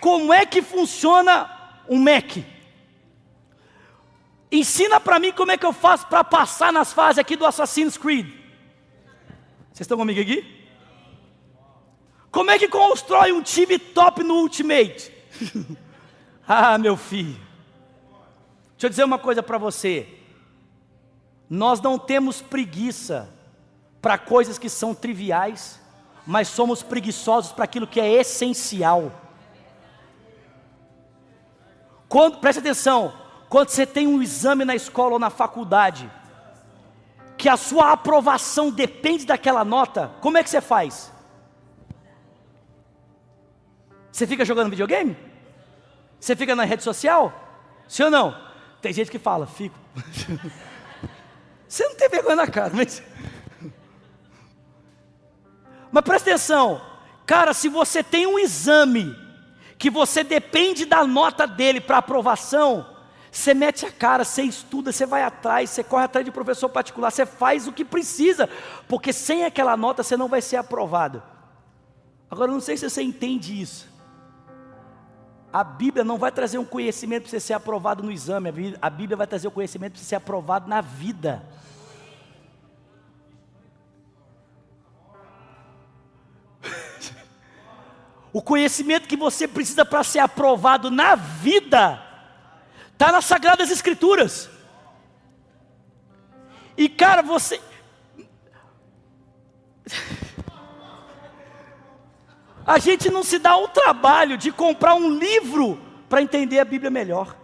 como 0.00 0.32
é 0.32 0.46
que 0.46 0.62
funciona 0.62 1.50
um 1.88 1.98
Mac? 1.98 2.38
Ensina 4.50 5.00
para 5.00 5.18
mim 5.18 5.32
como 5.32 5.50
é 5.50 5.56
que 5.56 5.64
eu 5.64 5.72
faço 5.72 6.06
para 6.06 6.22
passar 6.22 6.72
nas 6.72 6.92
fases 6.92 7.18
aqui 7.18 7.36
do 7.36 7.46
Assassin's 7.46 7.96
Creed. 7.96 8.26
Vocês 9.72 9.80
estão 9.80 9.96
comigo 9.96 10.20
aqui? 10.20 10.60
Como 12.30 12.50
é 12.50 12.58
que 12.58 12.68
constrói 12.68 13.32
um 13.32 13.42
time 13.42 13.78
top 13.78 14.22
no 14.22 14.34
Ultimate? 14.34 15.12
ah, 16.46 16.76
meu 16.78 16.96
filho. 16.96 17.40
Deixa 18.72 18.86
eu 18.86 18.90
dizer 18.90 19.04
uma 19.04 19.18
coisa 19.18 19.42
para 19.42 19.58
você. 19.58 20.08
Nós 21.48 21.80
não 21.80 21.98
temos 21.98 22.42
preguiça 22.42 23.32
para 24.00 24.18
coisas 24.18 24.58
que 24.58 24.68
são 24.68 24.94
triviais 24.94 25.80
mas 26.26 26.48
somos 26.48 26.82
preguiçosos 26.82 27.52
para 27.52 27.64
aquilo 27.64 27.86
que 27.86 28.00
é 28.00 28.12
essencial. 28.12 29.12
Quando, 32.08 32.38
preste 32.38 32.58
atenção, 32.58 33.12
quando 33.48 33.70
você 33.70 33.86
tem 33.86 34.06
um 34.06 34.22
exame 34.22 34.64
na 34.64 34.74
escola 34.74 35.14
ou 35.14 35.18
na 35.18 35.30
faculdade, 35.30 36.10
que 37.36 37.48
a 37.48 37.56
sua 37.56 37.92
aprovação 37.92 38.70
depende 38.70 39.26
daquela 39.26 39.64
nota, 39.64 40.10
como 40.20 40.38
é 40.38 40.42
que 40.42 40.50
você 40.50 40.60
faz? 40.60 41.12
Você 44.12 44.26
fica 44.26 44.44
jogando 44.44 44.70
videogame? 44.70 45.16
Você 46.20 46.36
fica 46.36 46.54
na 46.54 46.64
rede 46.64 46.82
social? 46.82 47.32
Sim 47.88 48.04
ou 48.04 48.10
não? 48.10 48.36
Tem 48.80 48.92
gente 48.92 49.10
que 49.10 49.18
fala, 49.18 49.46
fico. 49.46 49.78
você 51.66 51.88
não 51.88 51.96
tem 51.96 52.08
vergonha 52.08 52.36
na 52.36 52.46
cara, 52.46 52.70
mas. 52.74 53.02
Mas 55.92 56.02
presta 56.02 56.30
atenção, 56.30 56.80
cara, 57.26 57.52
se 57.52 57.68
você 57.68 58.02
tem 58.02 58.26
um 58.26 58.38
exame 58.38 59.14
que 59.78 59.90
você 59.90 60.24
depende 60.24 60.86
da 60.86 61.06
nota 61.06 61.46
dele 61.46 61.82
para 61.82 61.98
aprovação, 61.98 62.86
você 63.30 63.52
mete 63.52 63.84
a 63.84 63.92
cara, 63.92 64.24
você 64.24 64.42
estuda, 64.42 64.90
você 64.90 65.04
vai 65.04 65.22
atrás, 65.22 65.68
você 65.68 65.84
corre 65.84 66.04
atrás 66.04 66.24
de 66.24 66.32
professor 66.32 66.68
particular, 66.68 67.10
você 67.10 67.26
faz 67.26 67.68
o 67.68 67.72
que 67.72 67.84
precisa, 67.84 68.48
porque 68.88 69.12
sem 69.12 69.44
aquela 69.44 69.76
nota 69.76 70.02
você 70.02 70.16
não 70.16 70.28
vai 70.28 70.40
ser 70.40 70.56
aprovado. 70.56 71.22
Agora, 72.30 72.50
eu 72.50 72.54
não 72.54 72.60
sei 72.60 72.78
se 72.78 72.88
você 72.88 73.02
entende 73.02 73.60
isso. 73.60 73.86
A 75.52 75.62
Bíblia 75.62 76.02
não 76.02 76.16
vai 76.16 76.32
trazer 76.32 76.56
um 76.56 76.64
conhecimento 76.64 77.24
para 77.24 77.30
você 77.30 77.40
ser 77.40 77.52
aprovado 77.52 78.02
no 78.02 78.10
exame, 78.10 78.76
a 78.80 78.88
Bíblia 78.88 79.16
vai 79.16 79.26
trazer 79.26 79.48
o 79.48 79.50
conhecimento 79.50 79.92
para 79.92 80.00
você 80.00 80.06
ser 80.06 80.14
aprovado 80.16 80.66
na 80.66 80.80
vida. 80.80 81.42
O 88.32 88.40
conhecimento 88.40 89.08
que 89.08 89.16
você 89.16 89.46
precisa 89.46 89.84
para 89.84 90.02
ser 90.02 90.20
aprovado 90.20 90.90
na 90.90 91.14
vida 91.14 92.02
está 92.92 93.12
nas 93.12 93.26
Sagradas 93.26 93.70
Escrituras. 93.70 94.48
E 96.76 96.88
cara, 96.88 97.20
você. 97.22 97.60
A 102.64 102.78
gente 102.78 103.10
não 103.10 103.24
se 103.24 103.40
dá 103.40 103.56
o 103.56 103.68
trabalho 103.68 104.38
de 104.38 104.52
comprar 104.52 104.94
um 104.94 105.10
livro 105.10 105.80
para 106.08 106.22
entender 106.22 106.60
a 106.60 106.64
Bíblia 106.64 106.90
melhor. 106.90 107.36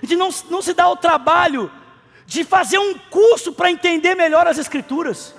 A 0.00 0.06
gente 0.06 0.16
não, 0.16 0.30
não 0.48 0.62
se 0.62 0.72
dá 0.72 0.88
o 0.88 0.96
trabalho 0.96 1.70
de 2.24 2.44
fazer 2.44 2.78
um 2.78 2.94
curso 2.94 3.52
para 3.52 3.70
entender 3.70 4.14
melhor 4.14 4.46
as 4.46 4.58
Escrituras. 4.58 5.34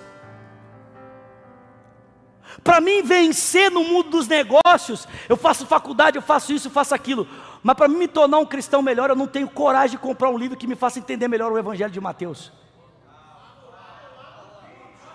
Para 2.63 2.79
mim 2.79 3.03
vencer 3.03 3.69
no 3.69 3.83
mundo 3.83 4.09
dos 4.09 4.27
negócios, 4.27 5.07
eu 5.27 5.35
faço 5.35 5.65
faculdade, 5.65 6.17
eu 6.17 6.21
faço 6.21 6.53
isso, 6.53 6.67
eu 6.67 6.71
faço 6.71 6.95
aquilo. 6.95 7.27
Mas 7.61 7.75
para 7.75 7.87
me 7.87 8.07
tornar 8.07 8.39
um 8.39 8.45
cristão 8.45 8.81
melhor, 8.81 9.09
eu 9.09 9.15
não 9.15 9.27
tenho 9.27 9.49
coragem 9.49 9.97
de 9.97 10.01
comprar 10.01 10.29
um 10.29 10.37
livro 10.37 10.57
que 10.57 10.67
me 10.67 10.75
faça 10.75 10.99
entender 10.99 11.27
melhor 11.27 11.51
o 11.51 11.57
Evangelho 11.57 11.91
de 11.91 11.99
Mateus. 11.99 12.51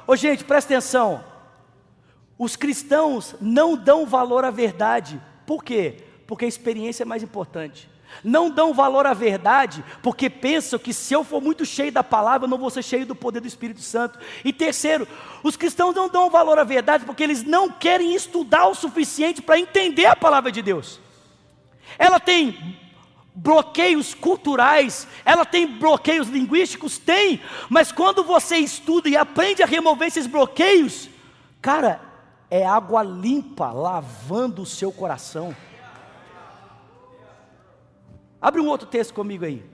Ô 0.06 0.14
gente, 0.14 0.44
presta 0.44 0.74
atenção. 0.74 1.24
Os 2.38 2.54
cristãos 2.54 3.34
não 3.40 3.76
dão 3.76 4.06
valor 4.06 4.44
à 4.44 4.50
verdade. 4.50 5.20
Por 5.46 5.64
quê? 5.64 6.04
Porque 6.26 6.44
a 6.44 6.48
experiência 6.48 7.02
é 7.02 7.06
mais 7.06 7.22
importante. 7.22 7.90
Não 8.25 8.51
dão 8.51 8.75
valor 8.75 9.07
à 9.07 9.14
verdade, 9.14 9.85
porque 10.03 10.29
pensam 10.29 10.79
que 10.79 10.92
se 10.92 11.14
eu 11.14 11.23
for 11.23 11.40
muito 11.40 11.64
cheio 11.64 11.92
da 11.92 12.03
palavra, 12.03 12.47
eu 12.47 12.51
não 12.51 12.59
vou 12.59 12.71
ser 12.71 12.83
cheio 12.83 13.07
do 13.07 13.14
poder 13.14 13.40
do 13.40 13.47
Espírito 13.47 13.81
Santo. 13.81 14.18
E 14.44 14.53
terceiro, 14.53 15.07
os 15.42 15.57
cristãos 15.57 15.94
não 15.94 16.09
dão 16.09 16.29
valor 16.31 16.59
à 16.59 16.64
verdade 16.64 17.05
porque 17.05 17.23
eles 17.23 17.44
não 17.44 17.71
querem 17.71 18.14
estudar 18.14 18.66
o 18.66 18.75
suficiente 18.75 19.40
para 19.40 19.59
entender 19.59 20.07
a 20.07 20.16
palavra 20.16 20.51
de 20.51 20.62
Deus. 20.62 21.01
Ela 21.99 22.18
tem 22.18 22.77
bloqueios 23.35 24.14
culturais, 24.14 25.07
ela 25.25 25.44
tem 25.44 25.66
bloqueios 25.66 26.29
linguísticos? 26.29 26.99
Tem, 26.99 27.40
mas 27.68 27.92
quando 27.92 28.25
você 28.25 28.57
estuda 28.57 29.09
e 29.09 29.16
aprende 29.16 29.62
a 29.62 29.66
remover 29.66 30.09
esses 30.09 30.27
bloqueios, 30.27 31.09
cara, 31.62 32.01
é 32.51 32.66
água 32.66 33.03
limpa 33.03 33.71
lavando 33.71 34.62
o 34.62 34.66
seu 34.66 34.90
coração. 34.90 35.55
Abre 38.40 38.61
um 38.61 38.68
outro 38.68 38.87
texto 38.87 39.12
comigo 39.12 39.44
aí. 39.44 39.64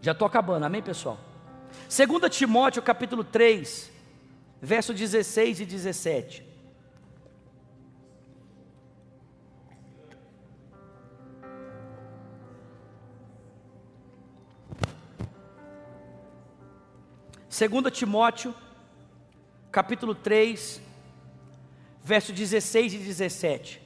Já 0.00 0.12
estou 0.12 0.26
acabando, 0.26 0.66
amém, 0.66 0.82
pessoal? 0.82 1.18
2 1.88 2.36
Timóteo 2.36 2.82
capítulo 2.82 3.24
3, 3.24 3.90
verso 4.60 4.92
16 4.92 5.60
e 5.60 5.64
17. 5.64 6.46
Segunda 17.48 17.90
Timóteo, 17.90 18.54
capítulo 19.72 20.14
3, 20.14 20.78
verso 22.04 22.30
16 22.30 22.92
e 22.92 22.98
17. 22.98 23.85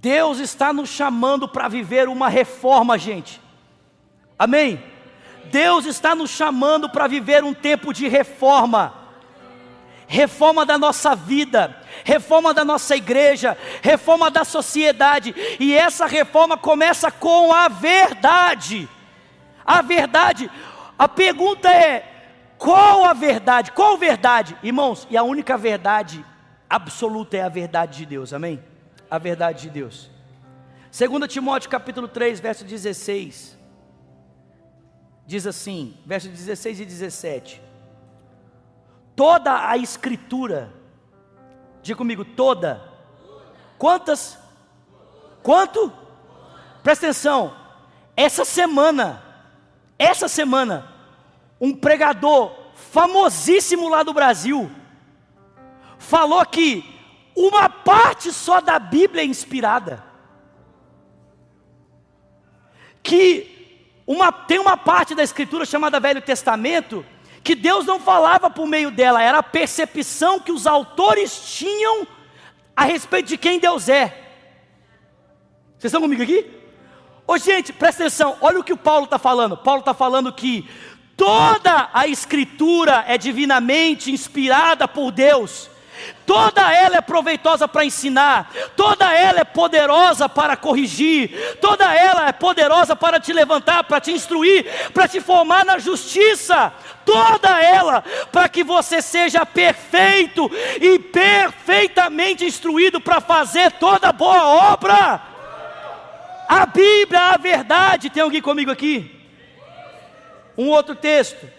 Deus 0.00 0.38
está 0.38 0.72
nos 0.72 0.88
chamando 0.88 1.48
para 1.48 1.66
viver 1.66 2.08
uma 2.08 2.28
reforma, 2.28 2.96
gente. 2.96 3.40
Amém? 4.38 4.82
Deus 5.46 5.86
está 5.86 6.14
nos 6.14 6.30
chamando 6.30 6.88
para 6.88 7.08
viver 7.08 7.42
um 7.42 7.52
tempo 7.52 7.92
de 7.92 8.06
reforma. 8.06 8.94
Reforma 10.06 10.64
da 10.64 10.78
nossa 10.78 11.14
vida, 11.14 11.82
reforma 12.04 12.54
da 12.54 12.64
nossa 12.64 12.96
igreja, 12.96 13.58
reforma 13.82 14.30
da 14.30 14.42
sociedade, 14.42 15.34
e 15.60 15.74
essa 15.74 16.06
reforma 16.06 16.56
começa 16.56 17.10
com 17.10 17.52
a 17.52 17.68
verdade. 17.68 18.88
A 19.66 19.82
verdade, 19.82 20.50
a 20.98 21.06
pergunta 21.08 21.68
é: 21.70 22.08
qual 22.56 23.04
a 23.04 23.12
verdade? 23.12 23.72
Qual 23.72 23.98
verdade? 23.98 24.56
Irmãos, 24.62 25.06
e 25.10 25.16
a 25.16 25.22
única 25.22 25.58
verdade 25.58 26.24
absoluta 26.70 27.36
é 27.36 27.42
a 27.42 27.50
verdade 27.50 27.98
de 27.98 28.06
Deus, 28.06 28.32
amém? 28.32 28.62
A 29.10 29.18
verdade 29.18 29.62
de 29.62 29.70
Deus. 29.70 30.10
2 30.96 31.32
Timóteo 31.32 31.70
capítulo 31.70 32.08
3, 32.08 32.40
verso 32.40 32.64
16. 32.64 33.56
Diz 35.26 35.46
assim, 35.46 35.96
verso 36.06 36.28
16 36.28 36.80
e 36.80 36.84
17. 36.84 37.62
Toda 39.14 39.68
a 39.68 39.76
escritura, 39.76 40.72
diga 41.82 41.98
comigo, 41.98 42.24
toda. 42.24 42.82
Quantas? 43.76 44.38
Quanto? 45.42 45.92
Presta 46.82 47.06
atenção. 47.06 47.54
Essa 48.16 48.44
semana, 48.44 49.22
essa 49.98 50.28
semana, 50.28 50.92
um 51.60 51.74
pregador 51.74 52.72
famosíssimo 52.74 53.88
lá 53.88 54.02
do 54.02 54.14
Brasil 54.14 54.70
falou 55.98 56.44
que 56.46 56.97
uma 57.38 57.68
parte 57.68 58.32
só 58.32 58.60
da 58.60 58.80
Bíblia 58.80 59.22
é 59.22 59.26
inspirada. 59.26 60.02
Que 63.00 63.86
uma, 64.04 64.32
tem 64.32 64.58
uma 64.58 64.76
parte 64.76 65.14
da 65.14 65.22
Escritura 65.22 65.64
chamada 65.64 66.00
Velho 66.00 66.20
Testamento 66.20 67.06
que 67.44 67.54
Deus 67.54 67.86
não 67.86 68.00
falava 68.00 68.50
por 68.50 68.66
meio 68.66 68.90
dela, 68.90 69.22
era 69.22 69.38
a 69.38 69.42
percepção 69.42 70.40
que 70.40 70.50
os 70.50 70.66
autores 70.66 71.56
tinham 71.56 72.06
a 72.76 72.84
respeito 72.84 73.28
de 73.28 73.38
quem 73.38 73.60
Deus 73.60 73.88
é. 73.88 74.06
Vocês 75.78 75.84
estão 75.84 76.00
comigo 76.00 76.22
aqui? 76.22 76.44
Ô 77.24 77.38
gente, 77.38 77.72
presta 77.72 78.02
atenção, 78.02 78.36
olha 78.40 78.58
o 78.58 78.64
que 78.64 78.72
o 78.72 78.76
Paulo 78.76 79.04
está 79.04 79.18
falando. 79.18 79.56
Paulo 79.56 79.80
está 79.80 79.94
falando 79.94 80.32
que 80.32 80.68
toda 81.16 81.88
a 81.92 82.08
Escritura 82.08 83.04
é 83.06 83.16
divinamente 83.16 84.10
inspirada 84.10 84.88
por 84.88 85.12
Deus 85.12 85.70
toda 86.26 86.72
ela 86.72 86.96
é 86.96 87.00
proveitosa 87.00 87.66
para 87.66 87.84
ensinar, 87.84 88.50
toda 88.76 89.12
ela 89.12 89.40
é 89.40 89.44
poderosa 89.44 90.28
para 90.28 90.56
corrigir, 90.56 91.56
toda 91.60 91.94
ela 91.94 92.28
é 92.28 92.32
poderosa 92.32 92.94
para 92.94 93.20
te 93.20 93.32
levantar, 93.32 93.84
para 93.84 94.00
te 94.00 94.12
instruir, 94.12 94.66
para 94.92 95.08
te 95.08 95.20
formar 95.20 95.64
na 95.64 95.78
justiça, 95.78 96.72
toda 97.04 97.62
ela 97.62 98.04
para 98.30 98.48
que 98.48 98.62
você 98.62 99.00
seja 99.00 99.44
perfeito 99.46 100.50
e 100.80 100.98
perfeitamente 100.98 102.44
instruído 102.44 103.00
para 103.00 103.20
fazer 103.20 103.72
toda 103.72 104.12
boa 104.12 104.72
obra. 104.72 105.22
A 106.48 106.66
Bíblia, 106.66 107.20
a 107.20 107.36
verdade, 107.36 108.10
tem 108.10 108.22
alguém 108.22 108.40
comigo 108.40 108.70
aqui? 108.70 109.14
Um 110.56 110.68
outro 110.68 110.94
texto. 110.94 111.57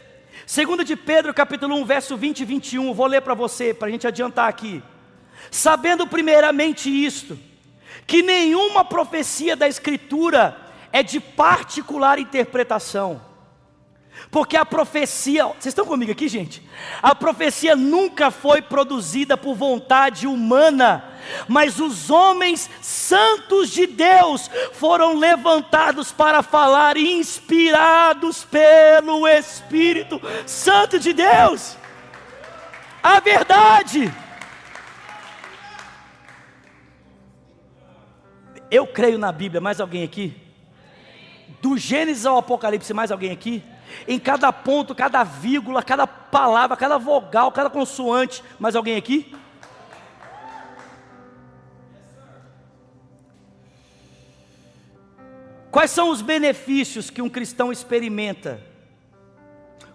Segunda 0.50 0.84
de 0.84 0.96
Pedro, 0.96 1.32
capítulo 1.32 1.76
1, 1.76 1.86
verso 1.86 2.18
20 2.18 2.40
e 2.40 2.46
21, 2.46 2.92
vou 2.92 3.06
ler 3.06 3.22
para 3.22 3.36
você, 3.36 3.72
para 3.72 3.88
a 3.88 3.92
gente 3.92 4.08
adiantar 4.08 4.50
aqui. 4.50 4.82
Sabendo 5.52 6.08
primeiramente 6.08 6.90
isto, 6.90 7.38
que 8.08 8.24
nenhuma 8.24 8.84
profecia 8.84 9.56
da 9.56 9.68
Escritura 9.68 10.58
é 10.92 11.04
de 11.04 11.20
particular 11.20 12.18
interpretação, 12.18 13.22
porque 14.32 14.58
a 14.58 14.66
profecia, 14.66 15.46
vocês 15.46 15.68
estão 15.68 15.86
comigo 15.86 16.12
aqui, 16.12 16.28
gente? 16.28 16.68
A 17.00 17.14
profecia 17.14 17.76
nunca 17.76 18.32
foi 18.32 18.60
produzida 18.60 19.38
por 19.38 19.54
vontade 19.54 20.26
humana, 20.26 21.09
mas 21.48 21.80
os 21.80 22.10
homens 22.10 22.70
santos 22.82 23.70
de 23.70 23.88
Deus 23.88 24.50
foram 24.74 25.18
levantados 25.18 26.12
para 26.12 26.42
falar, 26.42 26.98
inspirados 26.98 28.46
pelo 28.46 29.28
Espírito 29.28 30.22
Santo 30.46 31.00
de 31.00 31.14
Deus. 31.14 31.78
A 33.02 33.20
verdade. 33.20 34.14
Eu 38.70 38.86
creio 38.86 39.18
na 39.18 39.32
Bíblia, 39.32 39.60
mais 39.60 39.82
alguém 39.82 40.04
aqui? 40.04 40.36
Do 41.62 41.78
Gênesis 41.78 42.26
ao 42.26 42.38
Apocalipse, 42.38 42.94
mais 42.94 43.12
alguém 43.12 43.32
aqui? 43.32 43.64
Em 44.08 44.20
cada 44.20 44.54
ponto, 44.54 44.94
cada 44.94 45.24
vírgula, 45.24 45.82
cada 45.82 46.06
palavra, 46.06 46.78
cada 46.78 46.98
vogal, 46.98 47.52
cada 47.52 47.70
consoante. 47.70 48.44
Mais 48.60 48.76
alguém 48.76 48.96
aqui? 48.96 49.36
Quais 55.72 55.92
são 55.92 56.10
os 56.10 56.22
benefícios 56.22 57.10
que 57.10 57.22
um 57.22 57.30
cristão 57.30 57.72
experimenta 57.72 58.62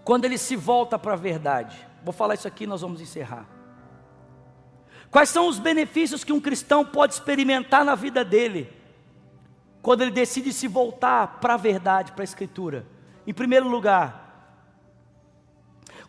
quando 0.04 0.24
ele 0.24 0.38
se 0.38 0.54
volta 0.54 0.98
para 0.98 1.14
a 1.14 1.16
verdade? 1.16 1.76
Vou 2.04 2.12
falar 2.12 2.34
isso 2.34 2.46
aqui, 2.46 2.66
nós 2.66 2.82
vamos 2.82 3.00
encerrar. 3.00 3.48
Quais 5.10 5.28
são 5.28 5.48
os 5.48 5.58
benefícios 5.58 6.22
que 6.24 6.32
um 6.32 6.40
cristão 6.40 6.84
pode 6.84 7.14
experimentar 7.14 7.84
na 7.84 7.94
vida 7.94 8.24
dele 8.24 8.72
quando 9.82 10.02
ele 10.02 10.10
decide 10.10 10.52
se 10.52 10.66
voltar 10.66 11.38
para 11.40 11.54
a 11.54 11.56
verdade, 11.56 12.12
para 12.12 12.22
a 12.22 12.24
Escritura? 12.24 12.86
Em 13.26 13.32
primeiro 13.32 13.68
lugar, 13.68 14.24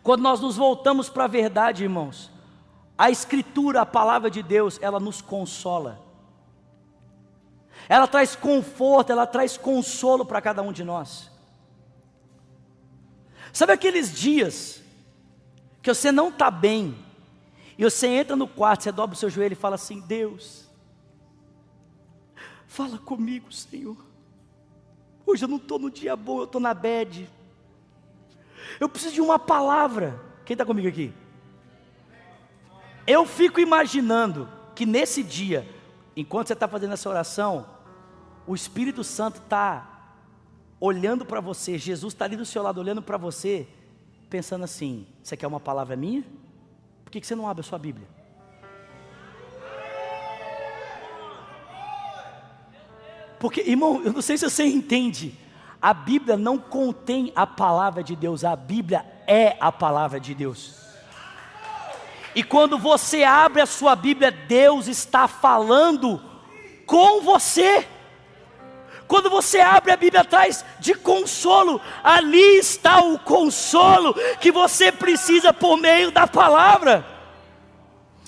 quando 0.02 0.22
nós 0.22 0.40
nos 0.40 0.56
voltamos 0.56 1.08
para 1.08 1.24
a 1.24 1.28
verdade, 1.28 1.82
irmãos, 1.82 2.30
a 2.96 3.10
Escritura, 3.10 3.80
a 3.80 3.86
palavra 3.86 4.30
de 4.30 4.42
Deus, 4.42 4.78
ela 4.80 5.00
nos 5.00 5.20
consola. 5.20 6.05
Ela 7.88 8.06
traz 8.06 8.34
conforto, 8.34 9.10
ela 9.10 9.26
traz 9.26 9.56
consolo 9.56 10.24
para 10.24 10.40
cada 10.40 10.62
um 10.62 10.72
de 10.72 10.82
nós. 10.82 11.30
Sabe 13.52 13.72
aqueles 13.72 14.12
dias 14.12 14.82
que 15.82 15.92
você 15.92 16.10
não 16.10 16.28
está 16.28 16.50
bem, 16.50 16.96
e 17.78 17.84
você 17.84 18.06
entra 18.06 18.34
no 18.34 18.48
quarto, 18.48 18.84
você 18.84 18.92
dobra 18.92 19.14
o 19.14 19.18
seu 19.18 19.30
joelho 19.30 19.52
e 19.52 19.56
fala 19.56 19.76
assim: 19.76 20.00
Deus, 20.00 20.68
fala 22.66 22.98
comigo, 22.98 23.52
Senhor. 23.52 23.96
Hoje 25.24 25.44
eu 25.44 25.48
não 25.48 25.56
estou 25.56 25.78
no 25.78 25.90
dia 25.90 26.16
bom, 26.16 26.38
eu 26.38 26.44
estou 26.44 26.60
na 26.60 26.72
bed. 26.72 27.28
Eu 28.80 28.88
preciso 28.88 29.14
de 29.14 29.20
uma 29.20 29.38
palavra. 29.38 30.20
Quem 30.44 30.54
está 30.54 30.64
comigo 30.64 30.88
aqui? 30.88 31.12
Eu 33.06 33.24
fico 33.24 33.60
imaginando 33.60 34.48
que 34.74 34.84
nesse 34.84 35.22
dia, 35.22 35.68
enquanto 36.16 36.48
você 36.48 36.52
está 36.52 36.66
fazendo 36.66 36.94
essa 36.94 37.08
oração, 37.08 37.75
o 38.46 38.54
Espírito 38.54 39.02
Santo 39.02 39.38
está 39.38 40.14
olhando 40.80 41.24
para 41.24 41.40
você, 41.40 41.78
Jesus 41.78 42.14
está 42.14 42.24
ali 42.24 42.36
do 42.36 42.44
seu 42.44 42.62
lado 42.62 42.80
olhando 42.80 43.02
para 43.02 43.16
você, 43.16 43.66
pensando 44.30 44.64
assim: 44.64 45.06
você 45.22 45.36
quer 45.36 45.46
uma 45.46 45.60
palavra 45.60 45.96
minha? 45.96 46.22
Por 47.04 47.10
que, 47.10 47.20
que 47.20 47.26
você 47.26 47.34
não 47.34 47.48
abre 47.48 47.60
a 47.60 47.64
sua 47.64 47.78
Bíblia? 47.78 48.06
Porque, 53.38 53.60
irmão, 53.60 54.02
eu 54.02 54.12
não 54.12 54.22
sei 54.22 54.38
se 54.38 54.48
você 54.48 54.64
entende, 54.64 55.34
a 55.80 55.92
Bíblia 55.92 56.36
não 56.36 56.56
contém 56.56 57.32
a 57.36 57.46
palavra 57.46 58.02
de 58.02 58.16
Deus, 58.16 58.44
a 58.44 58.56
Bíblia 58.56 59.04
é 59.26 59.56
a 59.60 59.70
palavra 59.70 60.18
de 60.18 60.34
Deus. 60.34 60.86
E 62.34 62.42
quando 62.42 62.78
você 62.78 63.24
abre 63.24 63.62
a 63.62 63.66
sua 63.66 63.96
Bíblia, 63.96 64.30
Deus 64.30 64.88
está 64.88 65.26
falando 65.26 66.20
com 66.84 67.22
você. 67.22 67.86
Quando 69.06 69.30
você 69.30 69.60
abre 69.60 69.92
a 69.92 69.96
Bíblia 69.96 70.22
atrás 70.22 70.64
de 70.80 70.94
consolo, 70.94 71.80
ali 72.02 72.58
está 72.58 73.00
o 73.00 73.18
consolo 73.18 74.14
que 74.40 74.50
você 74.50 74.90
precisa 74.90 75.52
por 75.52 75.76
meio 75.76 76.10
da 76.10 76.26
palavra. 76.26 77.06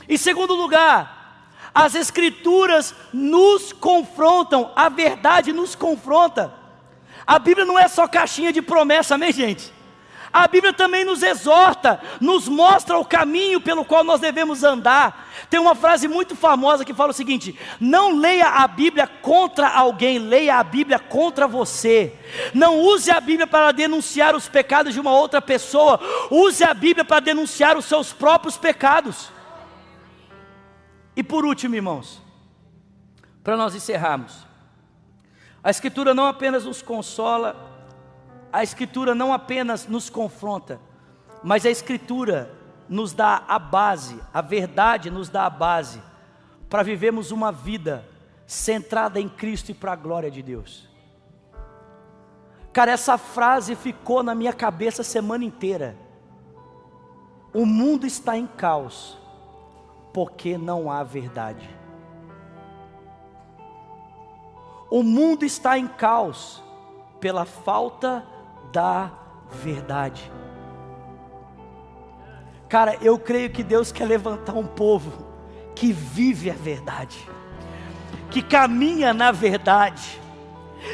Em 0.08 0.16
segundo 0.16 0.54
lugar, 0.54 1.42
as 1.74 1.94
Escrituras 1.94 2.94
nos 3.12 3.72
confrontam, 3.72 4.72
a 4.74 4.88
verdade 4.88 5.52
nos 5.52 5.74
confronta. 5.74 6.52
A 7.26 7.38
Bíblia 7.38 7.66
não 7.66 7.78
é 7.78 7.88
só 7.88 8.06
caixinha 8.06 8.52
de 8.52 8.62
promessa, 8.62 9.16
amém, 9.16 9.32
gente? 9.32 9.72
A 10.32 10.46
Bíblia 10.46 10.72
também 10.72 11.04
nos 11.04 11.22
exorta, 11.22 12.00
nos 12.20 12.48
mostra 12.48 12.98
o 12.98 13.04
caminho 13.04 13.60
pelo 13.60 13.84
qual 13.84 14.04
nós 14.04 14.20
devemos 14.20 14.62
andar. 14.62 15.28
Tem 15.48 15.58
uma 15.58 15.74
frase 15.74 16.06
muito 16.06 16.36
famosa 16.36 16.84
que 16.84 16.92
fala 16.92 17.10
o 17.10 17.14
seguinte: 17.14 17.58
não 17.80 18.14
leia 18.14 18.48
a 18.48 18.68
Bíblia 18.68 19.06
contra 19.06 19.68
alguém, 19.68 20.18
leia 20.18 20.56
a 20.56 20.64
Bíblia 20.64 20.98
contra 20.98 21.46
você. 21.46 22.14
Não 22.52 22.78
use 22.78 23.10
a 23.10 23.20
Bíblia 23.20 23.46
para 23.46 23.72
denunciar 23.72 24.36
os 24.36 24.48
pecados 24.48 24.92
de 24.92 25.00
uma 25.00 25.12
outra 25.12 25.40
pessoa, 25.40 25.98
use 26.30 26.62
a 26.62 26.74
Bíblia 26.74 27.04
para 27.04 27.20
denunciar 27.20 27.76
os 27.76 27.86
seus 27.86 28.12
próprios 28.12 28.56
pecados. 28.56 29.30
E 31.16 31.22
por 31.22 31.44
último, 31.44 31.74
irmãos, 31.74 32.22
para 33.42 33.56
nós 33.56 33.74
encerrarmos, 33.74 34.46
a 35.64 35.70
Escritura 35.70 36.14
não 36.14 36.26
apenas 36.26 36.64
nos 36.64 36.82
consola, 36.82 37.77
a 38.52 38.62
Escritura 38.62 39.14
não 39.14 39.32
apenas 39.32 39.86
nos 39.86 40.08
confronta, 40.08 40.80
mas 41.42 41.66
a 41.66 41.70
Escritura 41.70 42.50
nos 42.88 43.12
dá 43.12 43.44
a 43.46 43.58
base, 43.58 44.18
a 44.32 44.40
verdade 44.40 45.10
nos 45.10 45.28
dá 45.28 45.46
a 45.46 45.50
base 45.50 46.02
para 46.68 46.82
vivermos 46.82 47.30
uma 47.30 47.52
vida 47.52 48.04
centrada 48.46 49.20
em 49.20 49.28
Cristo 49.28 49.70
e 49.70 49.74
para 49.74 49.92
a 49.92 49.96
glória 49.96 50.30
de 50.30 50.42
Deus. 50.42 50.88
Cara, 52.72 52.92
essa 52.92 53.18
frase 53.18 53.74
ficou 53.74 54.22
na 54.22 54.34
minha 54.34 54.52
cabeça 54.52 55.02
a 55.02 55.04
semana 55.04 55.44
inteira. 55.44 55.96
O 57.52 57.66
mundo 57.66 58.06
está 58.06 58.36
em 58.36 58.46
caos, 58.46 59.18
porque 60.12 60.56
não 60.56 60.90
há 60.90 61.02
verdade. 61.02 61.68
O 64.90 65.02
mundo 65.02 65.44
está 65.44 65.78
em 65.78 65.86
caos 65.86 66.62
pela 67.20 67.44
falta 67.44 68.20
de 68.20 68.37
da 68.72 69.10
verdade. 69.50 70.30
Cara, 72.68 72.96
eu 73.00 73.18
creio 73.18 73.50
que 73.50 73.62
Deus 73.62 73.90
quer 73.90 74.04
levantar 74.04 74.54
um 74.54 74.66
povo 74.66 75.26
que 75.74 75.92
vive 75.92 76.50
a 76.50 76.54
verdade, 76.54 77.18
que 78.30 78.42
caminha 78.42 79.14
na 79.14 79.32
verdade, 79.32 80.20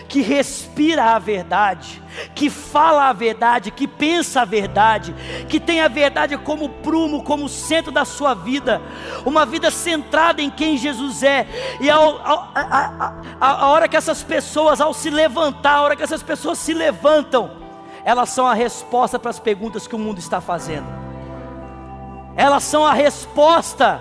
que 0.08 0.20
respira 0.20 1.04
a 1.14 1.18
verdade, 1.18 2.00
que 2.34 2.48
fala 2.48 3.08
a 3.08 3.12
verdade, 3.12 3.70
que 3.70 3.88
pensa 3.88 4.42
a 4.42 4.44
verdade, 4.44 5.14
que 5.48 5.58
tem 5.58 5.80
a 5.80 5.88
verdade 5.88 6.36
como 6.38 6.68
prumo, 6.68 7.24
como 7.24 7.48
centro 7.48 7.90
da 7.90 8.04
sua 8.04 8.34
vida, 8.34 8.80
uma 9.26 9.44
vida 9.44 9.70
centrada 9.70 10.40
em 10.40 10.50
quem 10.50 10.76
Jesus 10.76 11.22
é. 11.22 11.46
E 11.80 11.90
a, 11.90 11.96
a, 11.96 13.14
a, 13.40 13.50
a 13.50 13.68
hora 13.68 13.88
que 13.88 13.96
essas 13.96 14.22
pessoas, 14.22 14.80
ao 14.80 14.94
se 14.94 15.10
levantar, 15.10 15.76
a 15.76 15.82
hora 15.82 15.96
que 15.96 16.02
essas 16.02 16.22
pessoas 16.22 16.58
se 16.58 16.72
levantam, 16.72 17.63
elas 18.04 18.28
são 18.28 18.46
a 18.46 18.52
resposta 18.52 19.18
para 19.18 19.30
as 19.30 19.38
perguntas 19.38 19.86
que 19.86 19.94
o 19.94 19.98
mundo 19.98 20.18
está 20.18 20.40
fazendo. 20.40 20.86
Elas 22.36 22.62
são 22.64 22.84
a 22.84 22.92
resposta 22.92 24.00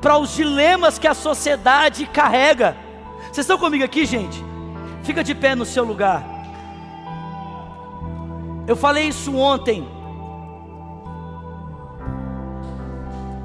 para 0.00 0.18
os 0.18 0.34
dilemas 0.34 0.98
que 0.98 1.06
a 1.06 1.14
sociedade 1.14 2.06
carrega. 2.06 2.76
Vocês 3.22 3.38
estão 3.38 3.58
comigo 3.58 3.84
aqui, 3.84 4.04
gente? 4.04 4.44
Fica 5.04 5.22
de 5.22 5.34
pé 5.34 5.54
no 5.54 5.64
seu 5.64 5.84
lugar. 5.84 6.24
Eu 8.66 8.74
falei 8.74 9.06
isso 9.06 9.36
ontem, 9.36 9.86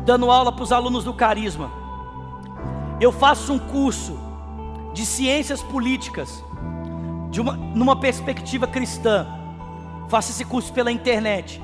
dando 0.04 0.32
aula 0.32 0.52
para 0.52 0.64
os 0.64 0.72
alunos 0.72 1.04
do 1.04 1.14
Carisma. 1.14 1.70
Eu 3.00 3.12
faço 3.12 3.54
um 3.54 3.60
curso 3.60 4.18
de 4.94 5.06
ciências 5.06 5.62
políticas, 5.62 6.44
de 7.30 7.40
uma, 7.40 7.54
numa 7.54 7.96
perspectiva 7.96 8.66
cristã. 8.66 9.41
Faça 10.12 10.32
esse 10.32 10.44
curso 10.44 10.74
pela 10.74 10.92
internet. 10.92 11.62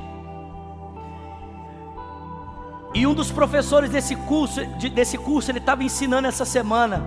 E 2.93 3.05
um 3.05 3.13
dos 3.13 3.29
professores 3.29 3.89
desse 3.89 4.15
curso, 4.15 4.65
desse 4.89 5.17
curso, 5.17 5.51
ele 5.51 5.57
estava 5.57 5.83
ensinando 5.83 6.29
essa 6.29 6.45
semana 6.45 7.03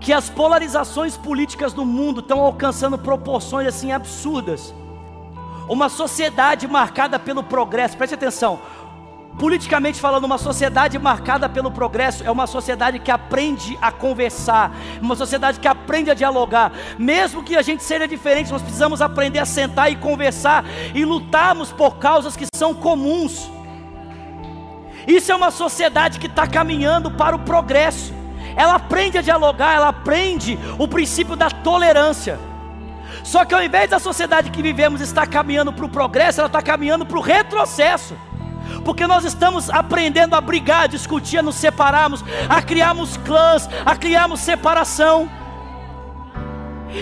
que 0.00 0.12
as 0.12 0.28
polarizações 0.28 1.16
políticas 1.16 1.72
do 1.72 1.84
mundo 1.84 2.18
estão 2.18 2.40
alcançando 2.40 2.98
proporções 2.98 3.68
assim 3.68 3.92
absurdas. 3.92 4.74
Uma 5.68 5.88
sociedade 5.88 6.66
marcada 6.66 7.16
pelo 7.16 7.44
progresso, 7.44 7.96
preste 7.96 8.14
atenção. 8.14 8.58
Politicamente 9.38 10.00
falando, 10.00 10.24
uma 10.24 10.38
sociedade 10.38 10.98
marcada 10.98 11.46
pelo 11.46 11.70
progresso 11.70 12.24
é 12.24 12.30
uma 12.30 12.46
sociedade 12.46 12.98
que 12.98 13.10
aprende 13.10 13.76
a 13.82 13.92
conversar, 13.92 14.72
uma 15.00 15.14
sociedade 15.14 15.60
que 15.60 15.68
aprende 15.68 16.10
a 16.10 16.14
dialogar. 16.14 16.72
Mesmo 16.98 17.42
que 17.42 17.54
a 17.54 17.60
gente 17.60 17.84
seja 17.84 18.08
diferente, 18.08 18.50
nós 18.50 18.62
precisamos 18.62 19.02
aprender 19.02 19.38
a 19.38 19.44
sentar 19.44 19.92
e 19.92 19.96
conversar 19.96 20.64
e 20.94 21.04
lutarmos 21.04 21.70
por 21.70 21.98
causas 21.98 22.34
que 22.34 22.46
são 22.54 22.72
comuns. 22.72 23.50
Isso 25.06 25.30
é 25.30 25.34
uma 25.34 25.50
sociedade 25.50 26.18
que 26.18 26.28
está 26.28 26.46
caminhando 26.46 27.10
para 27.10 27.36
o 27.36 27.40
progresso. 27.40 28.14
Ela 28.56 28.76
aprende 28.76 29.18
a 29.18 29.22
dialogar, 29.22 29.74
ela 29.74 29.88
aprende 29.88 30.58
o 30.78 30.88
princípio 30.88 31.36
da 31.36 31.50
tolerância. 31.50 32.38
Só 33.22 33.44
que 33.44 33.54
ao 33.54 33.62
invés 33.62 33.90
da 33.90 33.98
sociedade 33.98 34.50
que 34.50 34.62
vivemos 34.62 35.02
estar 35.02 35.26
caminhando 35.26 35.74
para 35.74 35.84
o 35.84 35.90
progresso, 35.90 36.40
ela 36.40 36.46
está 36.46 36.62
caminhando 36.62 37.04
para 37.04 37.18
o 37.18 37.20
retrocesso 37.20 38.16
porque 38.84 39.06
nós 39.06 39.24
estamos 39.24 39.70
aprendendo 39.70 40.34
a 40.34 40.40
brigar, 40.40 40.84
a 40.84 40.86
discutir, 40.86 41.38
a 41.38 41.42
nos 41.42 41.56
separarmos, 41.56 42.24
a 42.48 42.62
criarmos 42.62 43.16
clãs, 43.18 43.68
a 43.84 43.96
criarmos 43.96 44.40
separação. 44.40 45.30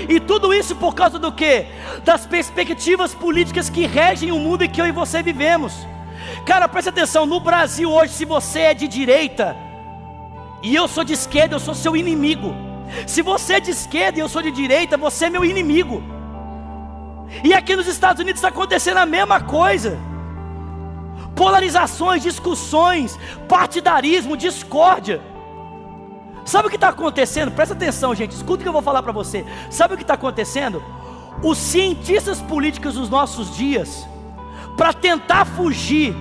E 0.08 0.18
tudo 0.18 0.52
isso 0.52 0.74
por 0.74 0.94
causa 0.94 1.18
do 1.18 1.30
que? 1.30 1.66
Das 2.04 2.26
perspectivas 2.26 3.14
políticas 3.14 3.68
que 3.68 3.86
regem 3.86 4.32
o 4.32 4.38
mundo 4.38 4.64
em 4.64 4.68
que 4.68 4.80
eu 4.80 4.86
e 4.86 4.92
você 4.92 5.22
vivemos. 5.22 5.86
Cara, 6.46 6.68
preste 6.68 6.88
atenção: 6.88 7.26
no 7.26 7.40
Brasil 7.40 7.90
hoje, 7.92 8.12
se 8.12 8.24
você 8.24 8.60
é 8.60 8.74
de 8.74 8.88
direita 8.88 9.56
e 10.62 10.74
eu 10.74 10.88
sou 10.88 11.04
de 11.04 11.12
esquerda, 11.12 11.54
eu 11.54 11.60
sou 11.60 11.74
seu 11.74 11.96
inimigo. 11.96 12.54
Se 13.06 13.22
você 13.22 13.54
é 13.54 13.60
de 13.60 13.70
esquerda 13.70 14.18
e 14.18 14.20
eu 14.20 14.28
sou 14.28 14.42
de 14.42 14.50
direita, 14.50 14.96
você 14.96 15.26
é 15.26 15.30
meu 15.30 15.44
inimigo. 15.44 16.02
E 17.42 17.52
aqui 17.52 17.74
nos 17.74 17.86
Estados 17.86 18.20
Unidos 18.20 18.38
está 18.38 18.48
acontecendo 18.48 18.98
a 18.98 19.06
mesma 19.06 19.40
coisa 19.40 19.98
polarizações, 21.34 22.22
discussões, 22.22 23.18
partidarismo, 23.48 24.36
discórdia. 24.36 25.20
Sabe 26.44 26.68
o 26.68 26.70
que 26.70 26.76
está 26.76 26.88
acontecendo? 26.88 27.50
Presta 27.50 27.74
atenção, 27.74 28.14
gente, 28.14 28.32
escuta 28.32 28.60
o 28.60 28.62
que 28.62 28.68
eu 28.68 28.72
vou 28.72 28.82
falar 28.82 29.02
para 29.02 29.12
você. 29.12 29.44
Sabe 29.70 29.94
o 29.94 29.96
que 29.96 30.02
está 30.02 30.14
acontecendo? 30.14 30.82
Os 31.42 31.58
cientistas 31.58 32.40
políticos 32.40 32.94
dos 32.94 33.08
nossos 33.08 33.56
dias, 33.56 34.06
para 34.76 34.92
tentar 34.92 35.44
fugir 35.44 36.14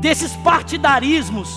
desses 0.00 0.34
partidarismos, 0.36 1.50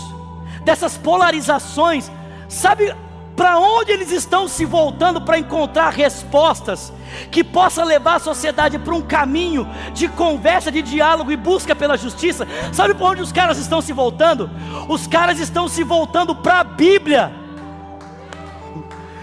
dessas 0.64 0.98
polarizações, 0.98 2.12
sabe 2.48 2.94
para 3.40 3.58
onde 3.58 3.94
eles 3.94 4.12
estão 4.12 4.50
se 4.50 4.66
voltando 4.66 5.22
para 5.22 5.40
encontrar 5.40 5.92
respostas 5.92 6.92
que 7.32 7.42
possa 7.42 7.86
levar 7.86 8.16
a 8.16 8.20
sociedade 8.20 8.78
para 8.78 8.94
um 8.94 9.02
caminho 9.02 9.66
de 9.94 10.10
conversa, 10.10 10.70
de 10.70 10.82
diálogo 10.82 11.32
e 11.32 11.38
busca 11.38 11.74
pela 11.74 11.96
justiça. 11.96 12.46
Sabe 12.74 12.94
para 12.94 13.06
onde 13.06 13.22
os 13.22 13.32
caras 13.32 13.58
estão 13.58 13.80
se 13.80 13.94
voltando? 13.94 14.52
Os 14.90 15.08
caras 15.08 15.40
estão 15.40 15.70
se 15.70 15.86
voltando 15.86 16.36
para 16.36 16.60
a 16.60 16.64
Bíblia. 16.66 17.34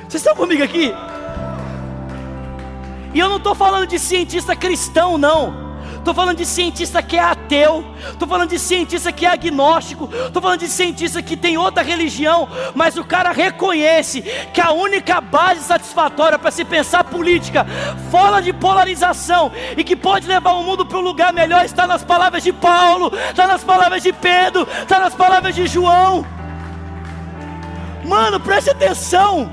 Vocês 0.09 0.23
estão 0.23 0.35
comigo 0.35 0.63
aqui? 0.63 0.95
E 3.13 3.19
eu 3.19 3.29
não 3.29 3.37
estou 3.37 3.55
falando 3.55 3.87
de 3.87 3.99
cientista 3.99 4.57
cristão, 4.57 5.19
não. 5.19 5.66
Estou 6.07 6.15
falando 6.15 6.39
de 6.39 6.47
cientista 6.47 7.03
que 7.03 7.17
é 7.17 7.21
ateu, 7.21 7.85
estou 8.13 8.29
falando 8.29 8.51
de 8.51 8.61
cientista 8.61 9.11
que 9.11 9.27
é 9.27 9.29
agnóstico, 9.29 10.09
estou 10.27 10.41
falando 10.41 10.61
de 10.61 10.69
cientista 10.69 11.21
que 11.21 11.37
tem 11.37 11.59
outra 11.59 11.83
religião, 11.83 12.49
mas 12.77 12.97
o 12.97 13.03
cara 13.03 13.33
reconhece 13.33 14.23
que 14.55 14.61
a 14.61 14.71
única 14.71 15.21
base 15.21 15.63
satisfatória 15.63 16.39
para 16.39 16.53
se 16.53 16.65
pensar 16.65 17.03
política, 17.03 17.67
fora 18.09 18.41
de 18.41 18.53
polarização 18.53 19.51
e 19.77 19.83
que 19.83 19.97
pode 19.97 20.29
levar 20.29 20.53
o 20.53 20.63
mundo 20.63 20.87
para 20.87 20.97
um 20.97 21.01
lugar 21.01 21.33
melhor, 21.33 21.65
está 21.65 21.89
nas 21.89 22.05
palavras 22.05 22.45
de 22.45 22.53
Paulo, 22.53 23.13
está 23.29 23.49
nas 23.49 23.65
palavras 23.65 24.01
de 24.01 24.13
Pedro, 24.13 24.65
está 24.83 25.01
nas 25.01 25.13
palavras 25.13 25.57
de 25.57 25.67
João. 25.67 26.25
Mano, 28.05 28.39
preste 28.39 28.71
atenção. 28.71 29.51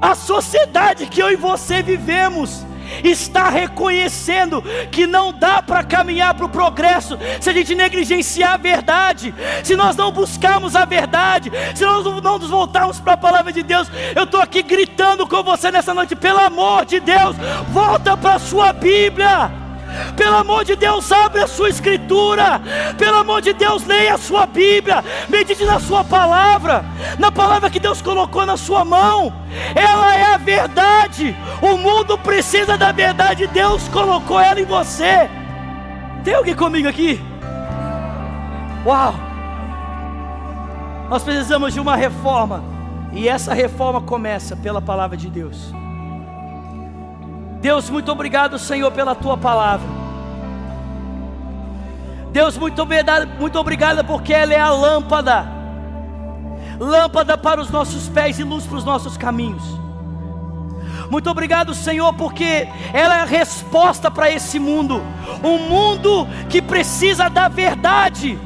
A 0.00 0.14
sociedade 0.14 1.06
que 1.06 1.20
eu 1.20 1.28
e 1.28 1.34
você 1.34 1.82
vivemos 1.82 2.68
está 3.04 3.48
reconhecendo 3.48 4.62
que 4.90 5.06
não 5.06 5.32
dá 5.32 5.62
para 5.62 5.82
caminhar 5.82 6.34
para 6.34 6.46
o 6.46 6.48
progresso 6.48 7.18
se 7.40 7.50
a 7.50 7.52
gente 7.52 7.74
negligenciar 7.74 8.54
a 8.54 8.56
verdade, 8.56 9.34
se 9.62 9.76
nós 9.76 9.96
não 9.96 10.10
buscarmos 10.10 10.76
a 10.76 10.84
verdade, 10.84 11.50
se 11.74 11.84
nós 11.84 12.04
não 12.04 12.38
nos 12.38 12.50
voltarmos 12.50 13.00
para 13.00 13.14
a 13.14 13.16
palavra 13.16 13.52
de 13.52 13.62
Deus. 13.62 13.88
Eu 14.14 14.24
estou 14.24 14.40
aqui 14.40 14.62
gritando 14.62 15.26
com 15.26 15.42
você 15.42 15.70
nessa 15.70 15.94
noite, 15.94 16.16
pelo 16.16 16.38
amor 16.38 16.84
de 16.84 17.00
Deus, 17.00 17.36
volta 17.70 18.16
para 18.16 18.34
a 18.34 18.38
sua 18.38 18.72
Bíblia. 18.72 19.57
Pelo 20.16 20.36
amor 20.36 20.64
de 20.64 20.76
Deus, 20.76 21.10
abre 21.12 21.42
a 21.42 21.46
sua 21.46 21.68
escritura. 21.68 22.60
Pelo 22.96 23.18
amor 23.18 23.40
de 23.40 23.52
Deus, 23.52 23.84
leia 23.84 24.14
a 24.14 24.18
sua 24.18 24.46
Bíblia. 24.46 25.04
Medite 25.28 25.64
na 25.64 25.78
sua 25.80 26.04
palavra, 26.04 26.84
na 27.18 27.30
palavra 27.30 27.70
que 27.70 27.80
Deus 27.80 28.02
colocou 28.02 28.44
na 28.44 28.56
sua 28.56 28.84
mão. 28.84 29.32
Ela 29.74 30.16
é 30.16 30.34
a 30.34 30.36
verdade. 30.36 31.36
O 31.62 31.76
mundo 31.76 32.18
precisa 32.18 32.76
da 32.76 32.92
verdade. 32.92 33.46
Deus 33.46 33.86
colocou 33.88 34.40
ela 34.40 34.60
em 34.60 34.64
você. 34.64 35.28
Tem 36.24 36.34
alguém 36.34 36.54
comigo 36.54 36.88
aqui? 36.88 37.20
Uau! 38.84 39.14
Nós 41.08 41.22
precisamos 41.22 41.72
de 41.72 41.80
uma 41.80 41.96
reforma. 41.96 42.62
E 43.12 43.28
essa 43.28 43.54
reforma 43.54 44.00
começa 44.00 44.54
pela 44.54 44.82
palavra 44.82 45.16
de 45.16 45.30
Deus. 45.30 45.72
Deus, 47.60 47.90
muito 47.90 48.10
obrigado, 48.12 48.58
Senhor, 48.58 48.90
pela 48.92 49.14
tua 49.14 49.36
palavra. 49.36 49.88
Deus, 52.30 52.56
muito 52.56 52.80
obrigado, 52.82 53.26
muito 53.38 53.58
obrigado 53.58 54.04
porque 54.04 54.32
ela 54.32 54.54
é 54.54 54.60
a 54.60 54.70
lâmpada 54.70 55.58
lâmpada 56.78 57.36
para 57.36 57.60
os 57.60 57.70
nossos 57.70 58.08
pés 58.08 58.38
e 58.38 58.44
luz 58.44 58.64
para 58.64 58.78
os 58.78 58.84
nossos 58.84 59.16
caminhos. 59.16 59.62
Muito 61.10 61.28
obrigado, 61.30 61.74
Senhor, 61.74 62.12
porque 62.14 62.68
ela 62.92 63.18
é 63.18 63.20
a 63.22 63.24
resposta 63.24 64.10
para 64.10 64.30
esse 64.30 64.58
mundo. 64.58 65.02
Um 65.42 65.68
mundo 65.68 66.28
que 66.48 66.60
precisa 66.60 67.28
da 67.28 67.48
verdade, 67.48 68.38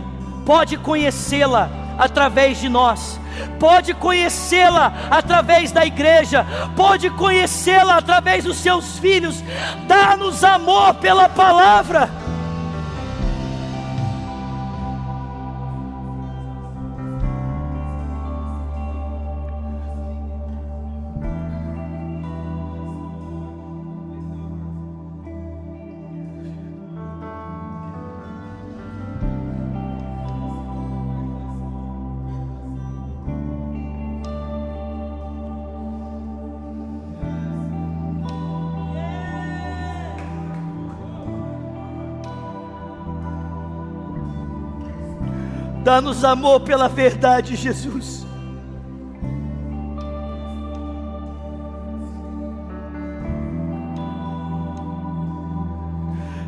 pode 0.47 0.77
conhecê-la 0.77 1.69
através 1.99 2.59
de 2.59 2.69
nós 2.69 3.21
pode 3.59 3.95
conhecê-la 3.95 4.93
através 5.11 5.72
da 5.72 5.85
igreja, 5.85 6.47
pode 6.76 7.11
conhecê-la 7.11 7.97
através 7.97 8.45
dos 8.45 8.57
seus 8.57 8.99
filhos. 8.99 9.43
Dá-nos 9.87 10.43
amor 10.45 10.95
pela 10.95 11.28
palavra. 11.28 12.22
Dá-nos 45.93 46.24
amor 46.24 46.61
pela 46.61 46.88
verdade, 46.88 47.55
Jesus. 47.55 48.24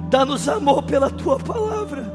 Dá-nos 0.09 0.49
amor 0.49 0.83
pela 0.85 1.11
tua 1.11 1.39
palavra. 1.39 2.11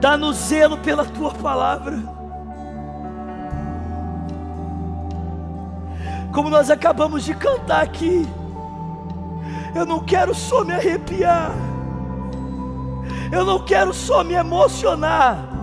Dá-nos 0.00 0.36
zelo 0.38 0.78
pela 0.78 1.04
tua 1.04 1.34
palavra. 1.34 2.02
Como 6.32 6.48
nós 6.48 6.70
acabamos 6.70 7.24
de 7.24 7.34
cantar 7.34 7.82
aqui. 7.82 8.26
Eu 9.74 9.84
não 9.84 10.00
quero 10.00 10.34
só 10.34 10.64
me 10.64 10.72
arrepiar. 10.72 11.52
Eu 13.32 13.44
não 13.44 13.64
quero 13.64 13.92
só 13.92 14.22
me 14.22 14.34
emocionar. 14.34 15.54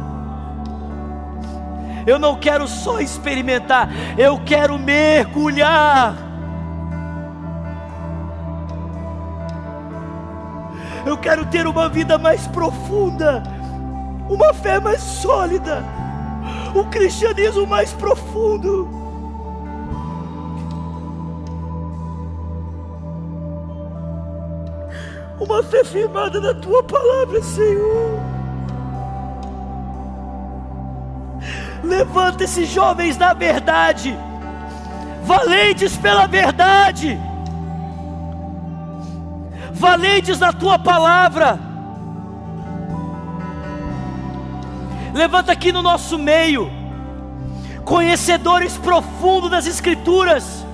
Eu 2.06 2.18
não 2.18 2.36
quero 2.36 2.68
só 2.68 3.00
experimentar, 3.00 3.90
eu 4.18 4.40
quero 4.44 4.78
mergulhar. 4.78 6.16
Eu 11.06 11.18
quero 11.18 11.46
ter 11.46 11.66
uma 11.68 11.90
vida 11.90 12.18
mais 12.18 12.48
profunda, 12.48 13.44
uma 14.30 14.54
fé 14.54 14.80
mais 14.80 15.02
sólida, 15.02 15.84
um 16.76 16.84
cristianismo 16.90 17.66
mais 17.66 17.92
profundo. 17.94 19.01
Uma 25.42 25.64
fé 25.64 25.84
firmada 25.84 26.40
na 26.40 26.54
tua 26.54 26.84
palavra, 26.84 27.42
Senhor. 27.42 28.20
Levanta 31.84 32.44
esses 32.44 32.70
jovens 32.70 33.18
na 33.18 33.34
verdade, 33.34 34.16
valentes 35.24 35.98
pela 35.98 36.28
verdade, 36.28 37.20
valentes 39.74 40.40
na 40.40 40.54
tua 40.54 40.78
palavra. 40.78 41.60
Levanta 45.12 45.52
aqui 45.52 45.72
no 45.72 45.82
nosso 45.82 46.20
meio, 46.20 46.72
conhecedores 47.84 48.78
profundos 48.78 49.50
das 49.50 49.66
Escrituras 49.66 50.66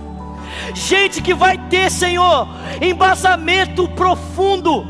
gente 0.73 1.21
que 1.21 1.33
vai 1.33 1.57
ter, 1.57 1.89
Senhor, 1.89 2.47
embasamento 2.81 3.87
profundo 3.89 4.85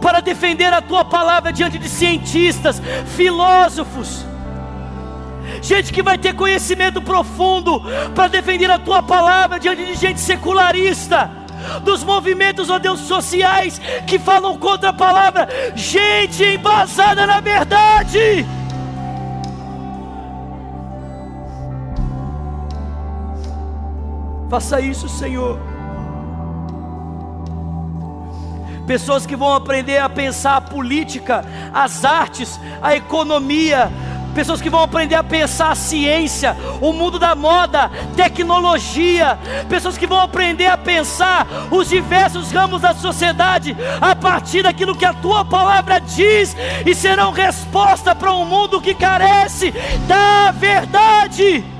para 0.00 0.20
defender 0.20 0.72
a 0.72 0.82
tua 0.82 1.04
palavra 1.04 1.52
diante 1.52 1.78
de 1.78 1.88
cientistas, 1.88 2.80
filósofos. 3.16 4.24
Gente 5.62 5.92
que 5.92 6.02
vai 6.02 6.18
ter 6.18 6.34
conhecimento 6.34 7.00
profundo 7.00 7.82
para 8.14 8.28
defender 8.28 8.70
a 8.70 8.78
tua 8.78 9.02
palavra 9.02 9.58
diante 9.58 9.84
de 9.84 9.94
gente 9.94 10.20
secularista, 10.20 11.30
dos 11.82 12.04
movimentos, 12.04 12.68
ó 12.68 12.78
Deus, 12.78 13.00
sociais 13.00 13.80
que 14.06 14.18
falam 14.18 14.58
contra 14.58 14.90
a 14.90 14.92
palavra, 14.92 15.48
gente 15.74 16.42
embasada 16.44 17.26
na 17.26 17.40
verdade. 17.40 18.46
Faça 24.54 24.80
isso, 24.80 25.08
Senhor. 25.08 25.58
Pessoas 28.86 29.26
que 29.26 29.34
vão 29.34 29.52
aprender 29.52 29.98
a 29.98 30.08
pensar 30.08 30.58
a 30.58 30.60
política, 30.60 31.44
as 31.72 32.04
artes, 32.04 32.60
a 32.80 32.94
economia, 32.94 33.90
pessoas 34.32 34.60
que 34.60 34.70
vão 34.70 34.80
aprender 34.80 35.16
a 35.16 35.24
pensar 35.24 35.72
a 35.72 35.74
ciência, 35.74 36.56
o 36.80 36.92
mundo 36.92 37.18
da 37.18 37.34
moda, 37.34 37.90
tecnologia, 38.14 39.36
pessoas 39.68 39.98
que 39.98 40.06
vão 40.06 40.20
aprender 40.20 40.68
a 40.68 40.78
pensar 40.78 41.48
os 41.68 41.88
diversos 41.88 42.52
ramos 42.52 42.80
da 42.80 42.94
sociedade 42.94 43.76
a 44.00 44.14
partir 44.14 44.62
daquilo 44.62 44.94
que 44.94 45.04
a 45.04 45.14
tua 45.14 45.44
palavra 45.44 45.98
diz 45.98 46.56
e 46.86 46.94
serão 46.94 47.32
resposta 47.32 48.14
para 48.14 48.32
um 48.32 48.44
mundo 48.44 48.80
que 48.80 48.94
carece 48.94 49.74
da 50.06 50.52
verdade. 50.52 51.74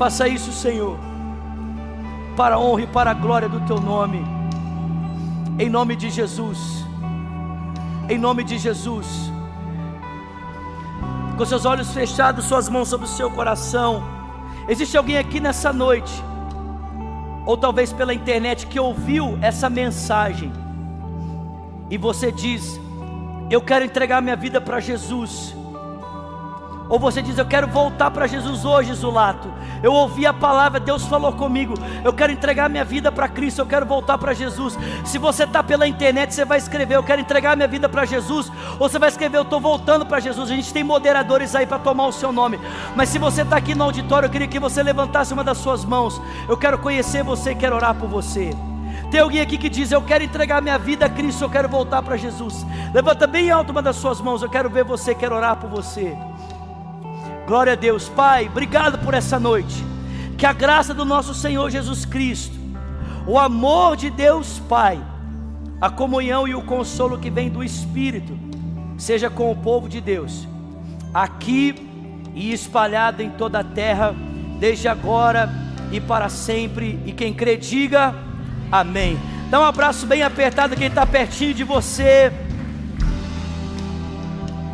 Faça 0.00 0.26
isso, 0.26 0.50
Senhor, 0.50 0.98
para 2.36 2.56
a 2.56 2.58
honra 2.58 2.82
e 2.82 2.86
para 2.86 3.10
a 3.12 3.14
glória 3.14 3.48
do 3.48 3.60
teu 3.60 3.80
nome, 3.80 4.24
em 5.58 5.68
nome 5.68 5.94
de 5.94 6.10
Jesus 6.10 6.80
em 8.10 8.18
nome 8.18 8.42
de 8.42 8.58
Jesus. 8.58 9.06
Com 11.38 11.46
seus 11.46 11.64
olhos 11.64 11.92
fechados, 11.92 12.44
suas 12.44 12.68
mãos 12.68 12.88
sobre 12.88 13.06
o 13.06 13.08
seu 13.08 13.30
coração. 13.30 14.02
Existe 14.68 14.96
alguém 14.96 15.16
aqui 15.16 15.38
nessa 15.38 15.72
noite, 15.72 16.12
ou 17.46 17.56
talvez 17.56 17.92
pela 17.92 18.12
internet, 18.12 18.66
que 18.66 18.80
ouviu 18.80 19.38
essa 19.40 19.70
mensagem 19.70 20.52
e 21.88 21.96
você 21.96 22.32
diz: 22.32 22.78
Eu 23.48 23.62
quero 23.62 23.84
entregar 23.84 24.20
minha 24.20 24.36
vida 24.36 24.60
para 24.60 24.80
Jesus. 24.80 25.54
Ou 26.90 26.98
você 26.98 27.22
diz, 27.22 27.38
eu 27.38 27.46
quero 27.46 27.68
voltar 27.68 28.10
para 28.10 28.26
Jesus 28.26 28.64
hoje, 28.64 28.92
Zulato. 28.92 29.48
Eu 29.80 29.92
ouvi 29.92 30.26
a 30.26 30.32
palavra, 30.32 30.80
Deus 30.80 31.06
falou 31.06 31.32
comigo. 31.32 31.74
Eu 32.04 32.12
quero 32.12 32.32
entregar 32.32 32.68
minha 32.68 32.84
vida 32.84 33.12
para 33.12 33.28
Cristo, 33.28 33.60
eu 33.60 33.66
quero 33.66 33.86
voltar 33.86 34.18
para 34.18 34.34
Jesus. 34.34 34.76
Se 35.04 35.16
você 35.16 35.44
está 35.44 35.62
pela 35.62 35.86
internet, 35.86 36.34
você 36.34 36.44
vai 36.44 36.58
escrever, 36.58 36.96
eu 36.96 37.02
quero 37.04 37.20
entregar 37.20 37.56
minha 37.56 37.68
vida 37.68 37.88
para 37.88 38.04
Jesus. 38.04 38.50
Ou 38.78 38.88
você 38.88 38.98
vai 38.98 39.08
escrever, 39.08 39.38
eu 39.38 39.42
estou 39.42 39.60
voltando 39.60 40.04
para 40.04 40.18
Jesus. 40.18 40.50
A 40.50 40.54
gente 40.56 40.72
tem 40.72 40.82
moderadores 40.82 41.54
aí 41.54 41.64
para 41.64 41.78
tomar 41.78 42.08
o 42.08 42.12
seu 42.12 42.32
nome. 42.32 42.58
Mas 42.96 43.08
se 43.08 43.18
você 43.18 43.42
está 43.42 43.56
aqui 43.56 43.72
no 43.74 43.84
auditório, 43.84 44.26
eu 44.26 44.30
queria 44.30 44.48
que 44.48 44.58
você 44.58 44.82
levantasse 44.82 45.32
uma 45.32 45.44
das 45.44 45.58
suas 45.58 45.84
mãos. 45.84 46.20
Eu 46.48 46.56
quero 46.56 46.76
conhecer 46.76 47.22
você 47.22 47.54
quero 47.54 47.76
orar 47.76 47.94
por 47.94 48.08
você. 48.08 48.50
Tem 49.10 49.20
alguém 49.20 49.40
aqui 49.40 49.56
que 49.56 49.68
diz: 49.68 49.92
Eu 49.92 50.02
quero 50.02 50.24
entregar 50.24 50.60
minha 50.60 50.78
vida 50.78 51.06
a 51.06 51.08
Cristo, 51.08 51.44
eu 51.44 51.50
quero 51.50 51.68
voltar 51.68 52.02
para 52.02 52.16
Jesus. 52.16 52.66
Levanta 52.92 53.26
bem 53.26 53.50
alto 53.50 53.70
uma 53.70 53.82
das 53.82 53.96
suas 53.96 54.20
mãos, 54.20 54.42
eu 54.42 54.48
quero 54.48 54.68
ver 54.68 54.84
você, 54.84 55.14
quero 55.14 55.36
orar 55.36 55.56
por 55.56 55.70
você. 55.70 56.16
Glória 57.50 57.72
a 57.72 57.74
Deus, 57.74 58.08
Pai, 58.08 58.46
obrigado 58.46 58.96
por 58.98 59.12
essa 59.12 59.36
noite. 59.40 59.84
Que 60.38 60.46
a 60.46 60.52
graça 60.52 60.94
do 60.94 61.04
nosso 61.04 61.34
Senhor 61.34 61.68
Jesus 61.68 62.04
Cristo, 62.04 62.56
o 63.26 63.36
amor 63.36 63.96
de 63.96 64.08
Deus 64.08 64.60
Pai, 64.68 65.02
a 65.80 65.90
comunhão 65.90 66.46
e 66.46 66.54
o 66.54 66.62
consolo 66.62 67.18
que 67.18 67.28
vem 67.28 67.50
do 67.50 67.64
Espírito, 67.64 68.38
seja 68.96 69.28
com 69.28 69.50
o 69.50 69.56
povo 69.56 69.88
de 69.88 70.00
Deus, 70.00 70.46
aqui 71.12 71.74
e 72.36 72.52
espalhado 72.52 73.20
em 73.20 73.30
toda 73.30 73.58
a 73.58 73.64
terra, 73.64 74.14
desde 74.60 74.86
agora 74.86 75.50
e 75.90 76.00
para 76.00 76.28
sempre. 76.28 77.00
E 77.04 77.10
quem 77.10 77.34
crê, 77.34 77.56
diga 77.56 78.14
amém. 78.70 79.18
Dá 79.50 79.58
um 79.58 79.64
abraço 79.64 80.06
bem 80.06 80.22
apertado 80.22 80.76
quem 80.76 80.86
está 80.86 81.04
pertinho 81.04 81.52
de 81.52 81.64
você. 81.64 82.32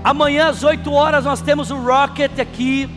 Amanhã 0.06 0.50
às 0.50 0.62
8 0.62 0.92
horas 0.92 1.24
nós 1.24 1.40
temos 1.40 1.72
o 1.72 1.76
Rocket 1.76 2.38
aqui. 2.38 2.88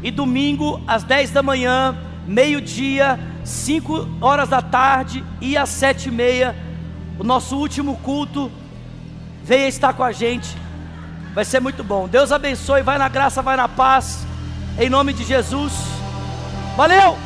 E 0.00 0.12
domingo 0.12 0.80
às 0.86 1.02
10 1.02 1.32
da 1.32 1.42
manhã, 1.42 1.98
meio-dia, 2.24 3.18
5 3.42 4.08
horas 4.20 4.48
da 4.48 4.62
tarde 4.62 5.24
e 5.40 5.56
às 5.56 5.68
7 5.70 6.08
e 6.08 6.12
meia, 6.12 6.54
o 7.18 7.24
nosso 7.24 7.56
último 7.56 7.96
culto. 7.96 8.48
Venha 9.42 9.66
estar 9.66 9.92
com 9.94 10.04
a 10.04 10.12
gente. 10.12 10.56
Vai 11.34 11.44
ser 11.44 11.58
muito 11.58 11.82
bom. 11.82 12.06
Deus 12.06 12.30
abençoe. 12.30 12.80
Vai 12.80 12.96
na 12.96 13.08
graça, 13.08 13.42
vai 13.42 13.56
na 13.56 13.66
paz. 13.66 14.24
Em 14.78 14.88
nome 14.88 15.12
de 15.12 15.24
Jesus. 15.24 15.72
Valeu! 16.76 17.25